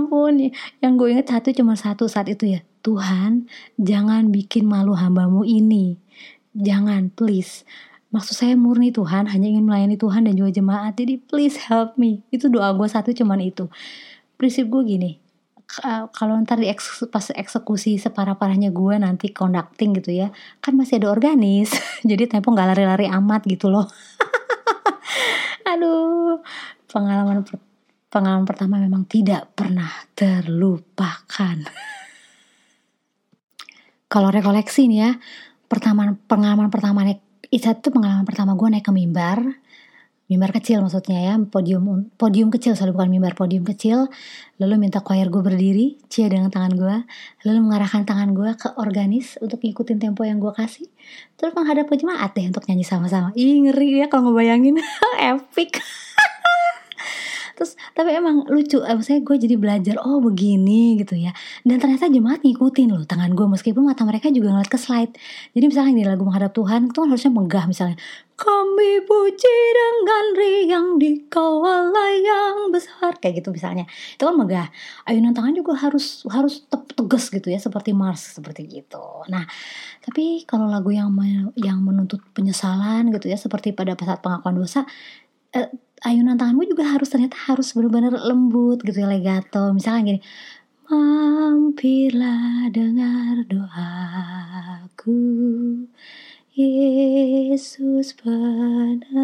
ampun 0.10 0.50
yang 0.82 0.98
gue 0.98 1.14
inget 1.14 1.30
satu 1.30 1.54
cuma 1.54 1.78
satu 1.78 2.10
saat 2.10 2.26
itu 2.34 2.58
ya. 2.58 2.66
Tuhan 2.82 3.46
jangan 3.78 4.34
bikin 4.34 4.66
malu 4.66 4.98
hambamu 4.98 5.46
ini. 5.46 6.02
Jangan 6.58 7.14
please. 7.14 7.62
Maksud 8.10 8.34
saya 8.34 8.58
murni 8.58 8.90
Tuhan 8.90 9.30
hanya 9.30 9.46
ingin 9.46 9.70
melayani 9.70 9.94
Tuhan 9.94 10.26
dan 10.26 10.34
juga 10.34 10.50
jemaat. 10.50 10.98
Jadi 10.98 11.22
please 11.22 11.62
help 11.70 11.94
me. 12.02 12.26
Itu 12.34 12.50
doa 12.50 12.74
gue 12.74 12.90
satu 12.90 13.14
cuman 13.14 13.38
itu. 13.46 13.70
Prinsip 14.34 14.66
gue 14.66 14.82
gini 14.82 15.22
kalau 16.18 16.34
ntar 16.42 16.58
di 16.58 16.66
eks, 16.66 17.06
pas 17.14 17.30
eksekusi 17.30 18.02
separah-parahnya 18.02 18.74
gue 18.74 18.96
nanti 18.98 19.30
conducting 19.30 19.94
gitu 20.02 20.10
ya 20.10 20.34
kan 20.66 20.74
masih 20.74 20.98
ada 20.98 21.14
organis. 21.14 21.70
Jadi 22.10 22.26
tempo 22.26 22.50
nggak 22.50 22.74
lari-lari 22.74 23.06
amat 23.06 23.46
gitu 23.46 23.70
loh. 23.70 23.86
Aduh 25.70 26.42
pengalaman 26.90 27.46
per, 27.46 27.62
pengalaman 28.10 28.46
pertama 28.46 28.82
memang 28.82 29.06
tidak 29.06 29.54
pernah 29.54 29.90
terlupakan. 30.18 31.58
Kalau 34.10 34.30
rekoleksi 34.34 34.90
nih 34.90 35.00
ya 35.06 35.12
pertama 35.70 36.18
pengalaman 36.26 36.74
pertama 36.74 37.06
naik 37.06 37.22
itu 37.54 37.88
pengalaman 37.94 38.26
pertama 38.26 38.58
gue 38.58 38.68
naik 38.74 38.86
ke 38.90 38.94
mimbar. 38.94 39.40
Mimbar 40.30 40.54
kecil 40.54 40.86
maksudnya 40.86 41.26
ya 41.26 41.34
podium 41.42 42.06
podium 42.14 42.54
kecil 42.54 42.78
soalnya 42.78 42.94
bukan 42.98 43.10
mimbar 43.14 43.34
podium 43.38 43.66
kecil. 43.66 44.10
Lalu 44.58 44.90
minta 44.90 45.06
choir 45.06 45.30
gue 45.30 45.42
berdiri 45.46 46.02
cia 46.10 46.30
dengan 46.30 46.50
tangan 46.50 46.74
gue 46.74 46.98
lalu 47.46 47.60
mengarahkan 47.62 48.06
tangan 48.06 48.34
gue 48.34 48.50
ke 48.58 48.74
organis 48.82 49.38
untuk 49.42 49.62
ngikutin 49.62 50.02
tempo 50.02 50.26
yang 50.26 50.42
gue 50.42 50.54
kasih. 50.54 50.90
Terus 51.38 51.54
menghadap 51.54 51.86
ke 51.86 52.02
jemaat 52.02 52.34
deh 52.34 52.50
untuk 52.50 52.66
nyanyi 52.66 52.86
sama-sama. 52.86 53.30
Ih 53.38 53.62
ngeri 53.70 54.02
ya 54.02 54.10
kalau 54.10 54.34
ngebayangin. 54.34 54.82
Epic 55.34 55.82
terus 57.60 57.76
tapi 57.92 58.16
emang 58.16 58.48
lucu 58.48 58.80
eh, 58.80 58.96
saya 59.04 59.20
gue 59.20 59.36
jadi 59.36 59.60
belajar 59.60 60.00
oh 60.00 60.24
begini 60.24 60.96
gitu 60.96 61.20
ya. 61.20 61.36
Dan 61.68 61.84
ternyata 61.84 62.08
jemaat 62.08 62.40
ngikutin 62.40 62.96
loh 62.96 63.04
tangan 63.04 63.36
gue 63.36 63.44
meskipun 63.52 63.84
mata 63.84 64.08
mereka 64.08 64.32
juga 64.32 64.56
ngeliat 64.56 64.72
ke 64.72 64.80
slide. 64.80 65.12
Jadi 65.52 65.66
misalnya 65.68 65.92
ini 65.92 66.04
lagu 66.08 66.24
menghadap 66.24 66.56
Tuhan 66.56 66.88
itu 66.88 67.04
kan 67.04 67.12
harusnya 67.12 67.32
megah 67.36 67.66
misalnya. 67.68 68.00
Kami 68.40 69.04
puji 69.04 69.58
dengan 69.76 70.26
riang 70.40 70.88
di 70.96 71.28
kawal 71.28 71.92
yang 72.24 72.72
besar 72.72 73.20
kayak 73.20 73.44
gitu 73.44 73.52
misalnya. 73.52 73.84
Itu 74.16 74.24
kan 74.24 74.40
megah. 74.40 74.72
Ayunan 75.04 75.36
tangan 75.36 75.52
juga 75.52 75.76
harus 75.76 76.24
harus 76.32 76.64
tegas 76.96 77.28
gitu 77.28 77.52
ya 77.52 77.60
seperti 77.60 77.92
Mars 77.92 78.40
seperti 78.40 78.72
gitu. 78.72 79.04
Nah 79.28 79.44
tapi 80.00 80.48
kalau 80.48 80.72
lagu 80.72 80.96
yang 80.96 81.12
yang 81.60 81.84
menuntut 81.84 82.24
penyesalan 82.32 83.12
gitu 83.12 83.28
ya 83.28 83.36
seperti 83.36 83.76
pada 83.76 84.00
saat 84.00 84.24
pengakuan 84.24 84.56
dosa 84.56 84.88
eh, 85.56 85.70
ayunan 86.06 86.38
tanganmu 86.40 86.64
juga 86.70 86.84
harus 86.96 87.10
ternyata 87.12 87.36
harus 87.50 87.74
benar-benar 87.76 88.14
lembut 88.24 88.80
gitu 88.86 89.04
legato. 89.06 89.74
Misalnya 89.76 90.02
gini 90.16 90.22
mampirlah 90.90 92.74
dengar 92.74 93.46
doaku 93.46 95.22
Yesus 96.60 98.18
penebus. 98.20 99.20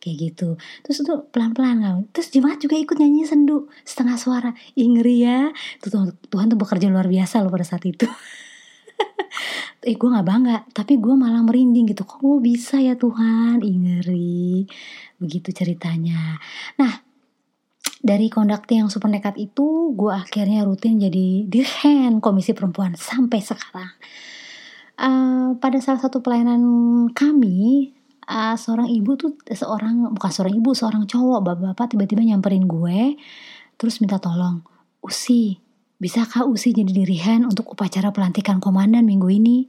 Kayak 0.00 0.16
gitu. 0.22 0.56
Terus 0.86 1.02
itu 1.02 1.14
pelan-pelan 1.34 1.82
kan 1.82 2.06
terus 2.14 2.30
jemaat 2.32 2.62
juga 2.62 2.78
ikut 2.78 2.96
nyanyi 2.96 3.26
sendu 3.28 3.68
setengah 3.84 4.16
suara. 4.16 4.50
Ih, 4.78 4.86
ya. 5.02 5.50
Tuh, 5.82 6.14
Tuhan 6.30 6.46
tuh 6.48 6.58
bekerja 6.58 6.88
luar 6.88 7.10
biasa 7.10 7.42
loh 7.44 7.50
pada 7.52 7.66
saat 7.66 7.84
itu 7.84 8.06
eh 9.86 9.94
gue 9.94 10.08
gak 10.10 10.26
bangga 10.26 10.66
tapi 10.74 10.98
gue 10.98 11.14
malah 11.14 11.42
merinding 11.46 11.90
gitu. 11.92 12.02
Kok 12.02 12.18
gue 12.18 12.40
bisa 12.42 12.82
ya 12.82 12.98
Tuhan? 12.98 13.62
Ih, 13.62 13.76
ngeri. 13.76 14.66
Begitu 15.22 15.54
ceritanya. 15.54 16.36
Nah 16.80 17.06
dari 18.02 18.30
kondakti 18.30 18.78
yang 18.78 18.92
super 18.92 19.10
nekat 19.10 19.34
itu 19.40 19.94
gue 19.96 20.12
akhirnya 20.12 20.62
rutin 20.62 21.00
jadi 21.00 21.48
dirhen 21.48 22.22
komisi 22.22 22.54
perempuan 22.54 22.94
sampai 22.94 23.40
sekarang. 23.42 23.92
Uh, 24.96 25.52
pada 25.60 25.76
salah 25.76 26.00
satu 26.00 26.24
pelayanan 26.24 26.62
kami 27.12 27.92
uh, 28.26 28.56
seorang 28.56 28.88
ibu 28.90 29.14
tuh 29.14 29.36
seorang 29.44 30.12
bukan 30.12 30.30
seorang 30.32 30.54
ibu 30.56 30.70
seorang 30.72 31.04
cowok 31.04 31.40
bapak-bapak 31.44 31.92
tiba-tiba 31.92 32.22
nyamperin 32.24 32.64
gue 32.64 33.20
terus 33.76 34.00
minta 34.00 34.16
tolong 34.16 34.64
usi 35.04 35.65
Bisakah 35.96 36.44
Usi 36.44 36.76
jadi 36.76 36.92
dirihan 36.92 37.48
untuk 37.48 37.72
upacara 37.72 38.12
pelantikan 38.12 38.60
komandan 38.60 39.08
minggu 39.08 39.32
ini? 39.32 39.64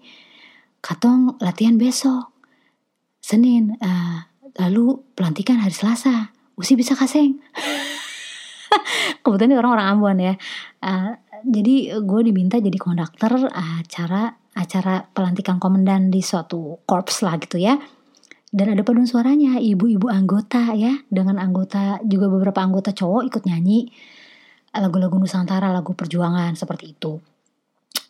Katong 0.83 1.39
latihan 1.39 1.79
besok. 1.79 2.35
Senin, 3.23 3.79
uh, 3.79 4.27
lalu 4.59 5.07
pelantikan 5.15 5.63
hari 5.63 5.71
Selasa. 5.71 6.35
Usi 6.59 6.75
bisa 6.75 6.99
kaseng. 6.99 7.39
Kebetulan 9.23 9.55
ini 9.55 9.59
orang-orang 9.63 9.87
Ambon 9.87 10.19
ya. 10.19 10.35
Uh, 10.83 11.15
jadi 11.47 11.95
gue 12.03 12.21
diminta 12.27 12.59
jadi 12.59 12.75
konduktor 12.75 13.47
acara 13.47 14.35
acara 14.51 15.07
pelantikan 15.07 15.63
komandan 15.63 16.11
di 16.11 16.19
suatu 16.19 16.83
korps 16.83 17.23
lah 17.23 17.39
gitu 17.39 17.55
ya. 17.55 17.79
Dan 18.51 18.75
ada 18.75 18.83
paduan 18.83 19.07
suaranya, 19.07 19.63
ibu-ibu 19.63 20.11
anggota 20.11 20.75
ya, 20.75 20.91
dengan 21.07 21.39
anggota 21.39 22.03
juga 22.03 22.27
beberapa 22.27 22.59
anggota 22.59 22.91
cowok 22.91 23.31
ikut 23.31 23.43
nyanyi 23.47 23.87
lagu-lagu 24.81 25.17
Nusantara, 25.17 25.69
lagu 25.73 25.93
perjuangan 25.93 26.53
seperti 26.53 26.97
itu. 26.97 27.17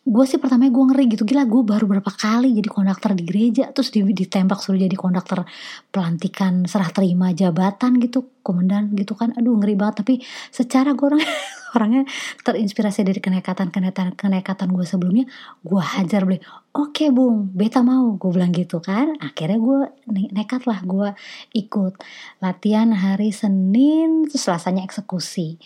Gue 0.08 0.24
sih 0.24 0.40
pertamanya 0.40 0.72
gue 0.72 0.84
ngeri 0.88 1.04
gitu. 1.12 1.28
Gila 1.28 1.44
gue 1.44 1.62
baru 1.68 1.84
berapa 1.84 2.08
kali 2.08 2.56
jadi 2.56 2.64
konduktor 2.72 3.12
di 3.12 3.28
gereja 3.28 3.68
terus 3.76 3.92
ditembak 3.92 4.56
suruh 4.56 4.80
jadi 4.80 4.96
konduktor 4.96 5.44
pelantikan 5.92 6.64
serah 6.64 6.88
terima 6.88 7.36
jabatan 7.36 8.00
gitu 8.00 8.40
komandan 8.40 8.96
gitu 8.96 9.12
kan. 9.12 9.36
Aduh 9.36 9.60
ngeri 9.60 9.76
banget. 9.76 10.00
Tapi 10.00 10.14
secara 10.48 10.96
gue 10.96 11.12
orang 11.12 11.20
orangnya 11.76 12.02
terinspirasi 12.40 13.04
dari 13.04 13.20
kenekatan 13.20 13.68
kenekatan 14.16 14.72
gue 14.72 14.88
sebelumnya 14.88 15.28
gue 15.60 15.82
hajar 15.84 16.24
beli 16.24 16.40
oke 16.72 17.04
bung 17.12 17.52
beta 17.52 17.84
mau 17.84 18.16
gue 18.16 18.30
bilang 18.32 18.48
gitu 18.56 18.80
kan. 18.80 19.12
Akhirnya 19.20 19.60
gue 19.60 19.78
ne 20.08 20.32
nekat 20.32 20.64
lah 20.64 20.80
gue 20.88 21.12
ikut 21.52 22.00
latihan 22.40 22.96
hari 22.96 23.28
Senin 23.28 24.24
terus 24.24 24.48
selasanya 24.48 24.88
eksekusi 24.88 25.60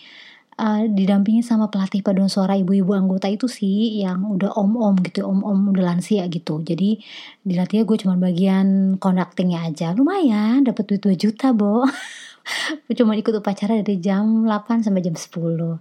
uh, 0.57 0.83
didampingi 0.89 1.45
sama 1.45 1.69
pelatih 1.69 2.01
paduan 2.01 2.29
suara 2.29 2.57
ibu-ibu 2.57 2.93
anggota 2.93 3.29
itu 3.29 3.45
sih 3.45 4.01
yang 4.01 4.25
udah 4.25 4.53
om-om 4.57 4.97
gitu 5.05 5.25
om-om 5.25 5.73
udah 5.73 5.93
lansia 5.93 6.25
gitu. 6.27 6.61
Jadi 6.61 6.97
dilatih 7.45 7.85
gue 7.85 7.97
cuma 8.01 8.15
bagian 8.17 8.97
conductingnya 8.97 9.69
aja. 9.69 9.93
Lumayan 9.93 10.65
dapat 10.65 10.83
duit 10.89 11.01
2 11.05 11.15
juta 11.17 11.53
bo 11.53 11.85
cuma 12.99 13.15
ikut 13.15 13.33
upacara 13.39 13.79
dari 13.79 13.97
jam 13.99 14.43
8 14.45 14.83
sampai 14.85 15.01
jam 15.01 15.15
10 15.15 15.79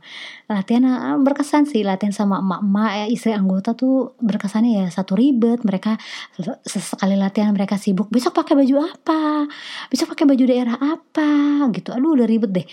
latihan 0.48 0.85
ah, 0.87 1.16
berkesan 1.18 1.64
sih 1.66 1.83
latihan 1.83 2.12
sama 2.12 2.38
emak-emak 2.38 2.90
ya, 2.92 3.07
istri 3.09 3.33
anggota 3.33 3.72
tuh 3.72 4.14
berkesannya 4.20 4.85
ya 4.85 4.87
satu 4.92 5.16
ribet. 5.16 5.64
Mereka 5.64 5.96
sesekali 6.66 7.16
latihan 7.16 7.55
mereka 7.55 7.81
sibuk 7.81 8.09
besok 8.12 8.37
pakai 8.37 8.59
baju 8.59 8.75
apa? 8.85 9.48
Besok 9.88 10.12
pakai 10.12 10.25
baju 10.29 10.44
daerah 10.44 10.77
apa? 10.77 11.31
Gitu. 11.72 11.90
Aduh 11.94 12.14
udah 12.18 12.27
ribet 12.29 12.51
deh. 12.53 12.66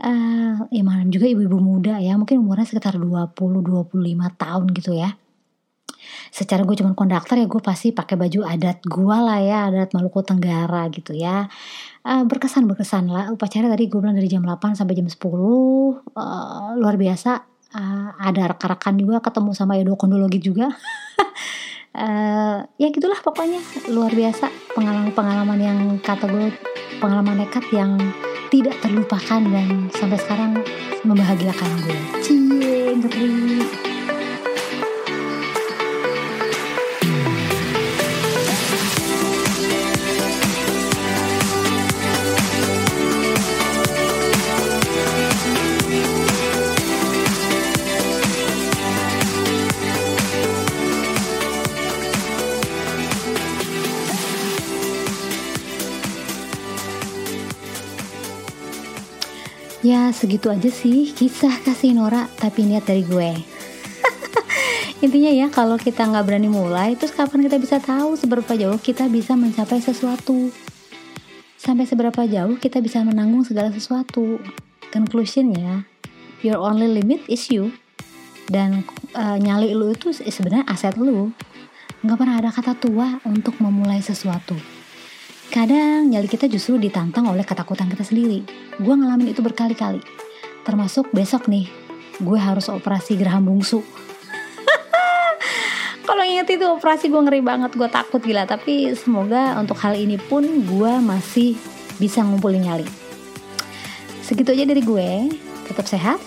Uh, 0.00 0.68
ya 0.72 0.82
malam 0.84 1.08
juga 1.08 1.24
ibu-ibu 1.24 1.56
muda 1.56 1.96
ya 1.96 2.20
mungkin 2.20 2.44
umurnya 2.44 2.68
sekitar 2.68 3.00
20-25 3.00 3.96
tahun 4.36 4.66
gitu 4.76 4.92
ya 4.92 5.16
secara 6.30 6.62
gue 6.62 6.76
cuma 6.76 6.92
konduktor 6.92 7.38
ya 7.38 7.46
gue 7.46 7.62
pasti 7.62 7.90
pakai 7.94 8.18
baju 8.18 8.44
adat 8.44 8.82
gue 8.84 9.16
lah 9.16 9.40
ya 9.40 9.58
adat 9.70 9.94
Maluku 9.94 10.22
Tenggara 10.22 10.88
gitu 10.90 11.12
ya. 11.16 11.46
Uh, 12.06 12.22
berkesan 12.22 12.70
berkesan 12.70 13.10
lah. 13.10 13.32
Upacara 13.34 13.66
tadi 13.66 13.90
gue 13.90 13.98
bilang 13.98 14.14
dari 14.14 14.30
jam 14.30 14.46
8 14.46 14.78
sampai 14.78 14.94
jam 14.94 15.06
10 15.06 15.16
uh, 15.18 15.34
eh, 15.34 16.70
luar 16.78 16.94
biasa. 16.94 17.32
Uh, 17.76 18.08
ada 18.22 18.54
rekan-rekan 18.54 18.94
juga 18.96 19.18
ketemu 19.20 19.50
sama 19.52 19.74
Edo 19.76 19.98
Kondologi 19.98 20.38
juga. 20.38 20.70
Uh, 21.92 22.62
ya 22.82 22.88
gitulah 22.94 23.18
pokoknya. 23.20 23.58
Luar 23.90 24.14
biasa 24.14 24.48
pengalaman-pengalaman 24.78 25.58
yang 25.58 25.78
kata 25.98 26.30
gue 26.30 26.54
pengalaman 27.02 27.42
nekat 27.42 27.66
yang 27.74 27.98
tidak 28.48 28.78
terlupakan 28.80 29.42
dan 29.42 29.90
sampai 29.92 30.18
sekarang 30.22 30.52
membahagiakan 31.02 31.70
gue 31.82 31.98
cie 32.22 32.94
ngeri 32.94 33.85
Ya 59.86 60.10
segitu 60.10 60.50
aja 60.50 60.66
sih 60.66 61.14
kisah 61.14 61.62
kasih 61.62 61.94
Nora 61.94 62.26
tapi 62.42 62.66
niat 62.66 62.90
dari 62.90 63.06
gue. 63.06 63.38
intinya 65.06 65.30
ya 65.30 65.46
kalau 65.46 65.78
kita 65.78 66.02
nggak 66.10 66.26
berani 66.26 66.50
mulai 66.50 66.98
terus 66.98 67.14
kapan 67.14 67.46
kita 67.46 67.54
bisa 67.62 67.78
tahu 67.78 68.18
seberapa 68.18 68.50
jauh 68.58 68.82
kita 68.82 69.06
bisa 69.06 69.38
mencapai 69.38 69.78
sesuatu? 69.78 70.50
Sampai 71.54 71.86
seberapa 71.86 72.18
jauh 72.26 72.58
kita 72.58 72.82
bisa 72.82 72.98
menanggung 73.06 73.46
segala 73.46 73.70
sesuatu? 73.70 74.42
Conclusionnya 74.90 75.86
your 76.42 76.58
only 76.58 76.90
limit 76.90 77.22
is 77.30 77.46
you. 77.46 77.70
Dan 78.50 78.82
uh, 79.14 79.38
nyali 79.38 79.70
lu 79.70 79.94
itu 79.94 80.10
sebenarnya 80.10 80.66
aset 80.66 80.98
lu. 80.98 81.30
Nggak 82.02 82.18
pernah 82.18 82.42
ada 82.42 82.50
kata 82.50 82.74
tua 82.74 83.22
untuk 83.22 83.54
memulai 83.62 84.02
sesuatu 84.02 84.75
kadang 85.56 86.12
nyali 86.12 86.28
kita 86.28 86.52
justru 86.52 86.76
ditantang 86.76 87.32
oleh 87.32 87.40
ketakutan 87.40 87.88
kita 87.88 88.04
sendiri. 88.04 88.44
Gue 88.76 88.92
ngalamin 88.92 89.32
itu 89.32 89.40
berkali-kali. 89.40 90.04
Termasuk 90.68 91.08
besok 91.16 91.48
nih 91.48 91.64
gue 92.20 92.36
harus 92.36 92.68
operasi 92.68 93.16
geraham 93.16 93.48
bungsu. 93.48 93.80
Kalau 96.06 96.24
inget 96.28 96.60
itu 96.60 96.64
operasi 96.68 97.08
gue 97.08 97.16
ngeri 97.24 97.40
banget 97.40 97.72
gue 97.72 97.88
takut 97.88 98.20
gila. 98.20 98.44
Tapi 98.44 98.92
semoga 99.00 99.56
untuk 99.56 99.80
hal 99.80 99.96
ini 99.96 100.20
pun 100.20 100.44
gue 100.44 100.92
masih 101.00 101.56
bisa 101.96 102.20
ngumpulin 102.20 102.60
nyali. 102.60 102.84
Segitu 104.20 104.52
aja 104.52 104.68
dari 104.68 104.84
gue. 104.84 105.32
Tetap 105.72 105.88
sehat 105.88 106.20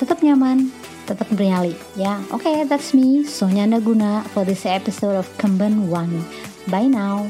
tetap 0.00 0.24
nyaman 0.24 0.72
tetap 1.04 1.28
bernyali 1.28 1.76
ya. 1.92 2.16
Oke 2.32 2.48
okay, 2.48 2.56
that's 2.64 2.96
me 2.96 3.20
Sonya 3.20 3.68
Naguna 3.68 4.24
for 4.32 4.48
this 4.48 4.64
episode 4.64 5.12
of 5.12 5.28
Kemban 5.36 5.92
One. 5.92 6.24
Bye 6.72 6.88
now 6.88 7.28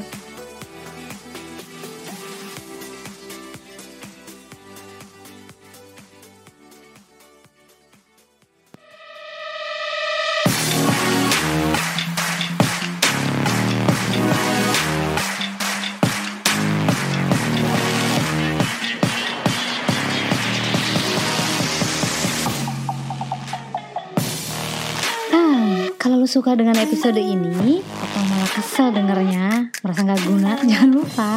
suka 26.31 26.55
dengan 26.55 26.79
episode 26.79 27.19
ini 27.19 27.83
atau 27.83 28.21
malah 28.31 28.51
kesel 28.55 28.87
dengernya, 28.95 29.67
merasa 29.83 29.99
nggak 30.07 30.23
guna, 30.23 30.55
jangan 30.71 30.91
lupa 30.95 31.29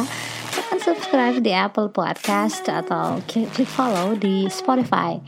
tekan 0.55 0.79
subscribe 0.79 1.37
di 1.43 1.51
Apple 1.51 1.91
Podcast 1.91 2.63
atau 2.63 3.19
klik 3.27 3.51
follow 3.67 4.15
di 4.15 4.47
Spotify. 4.47 5.19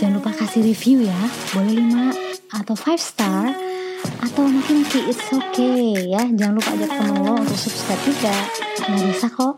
Jangan 0.00 0.24
lupa 0.24 0.32
kasih 0.32 0.64
review 0.64 1.04
ya, 1.04 1.20
boleh 1.52 1.84
5 2.48 2.64
atau 2.64 2.72
5 2.72 2.96
star 2.96 3.52
atau 4.24 4.48
mungkin 4.48 4.88
sih 4.88 5.04
it's 5.04 5.28
okay 5.28 6.08
ya. 6.08 6.24
Jangan 6.24 6.56
lupa 6.56 6.72
ajak 6.72 6.88
temen 6.96 7.16
lo 7.28 7.32
untuk 7.44 7.60
subscribe 7.60 8.00
juga. 8.08 8.32
Nggak 8.88 9.04
bisa 9.12 9.26
kok. 9.28 9.54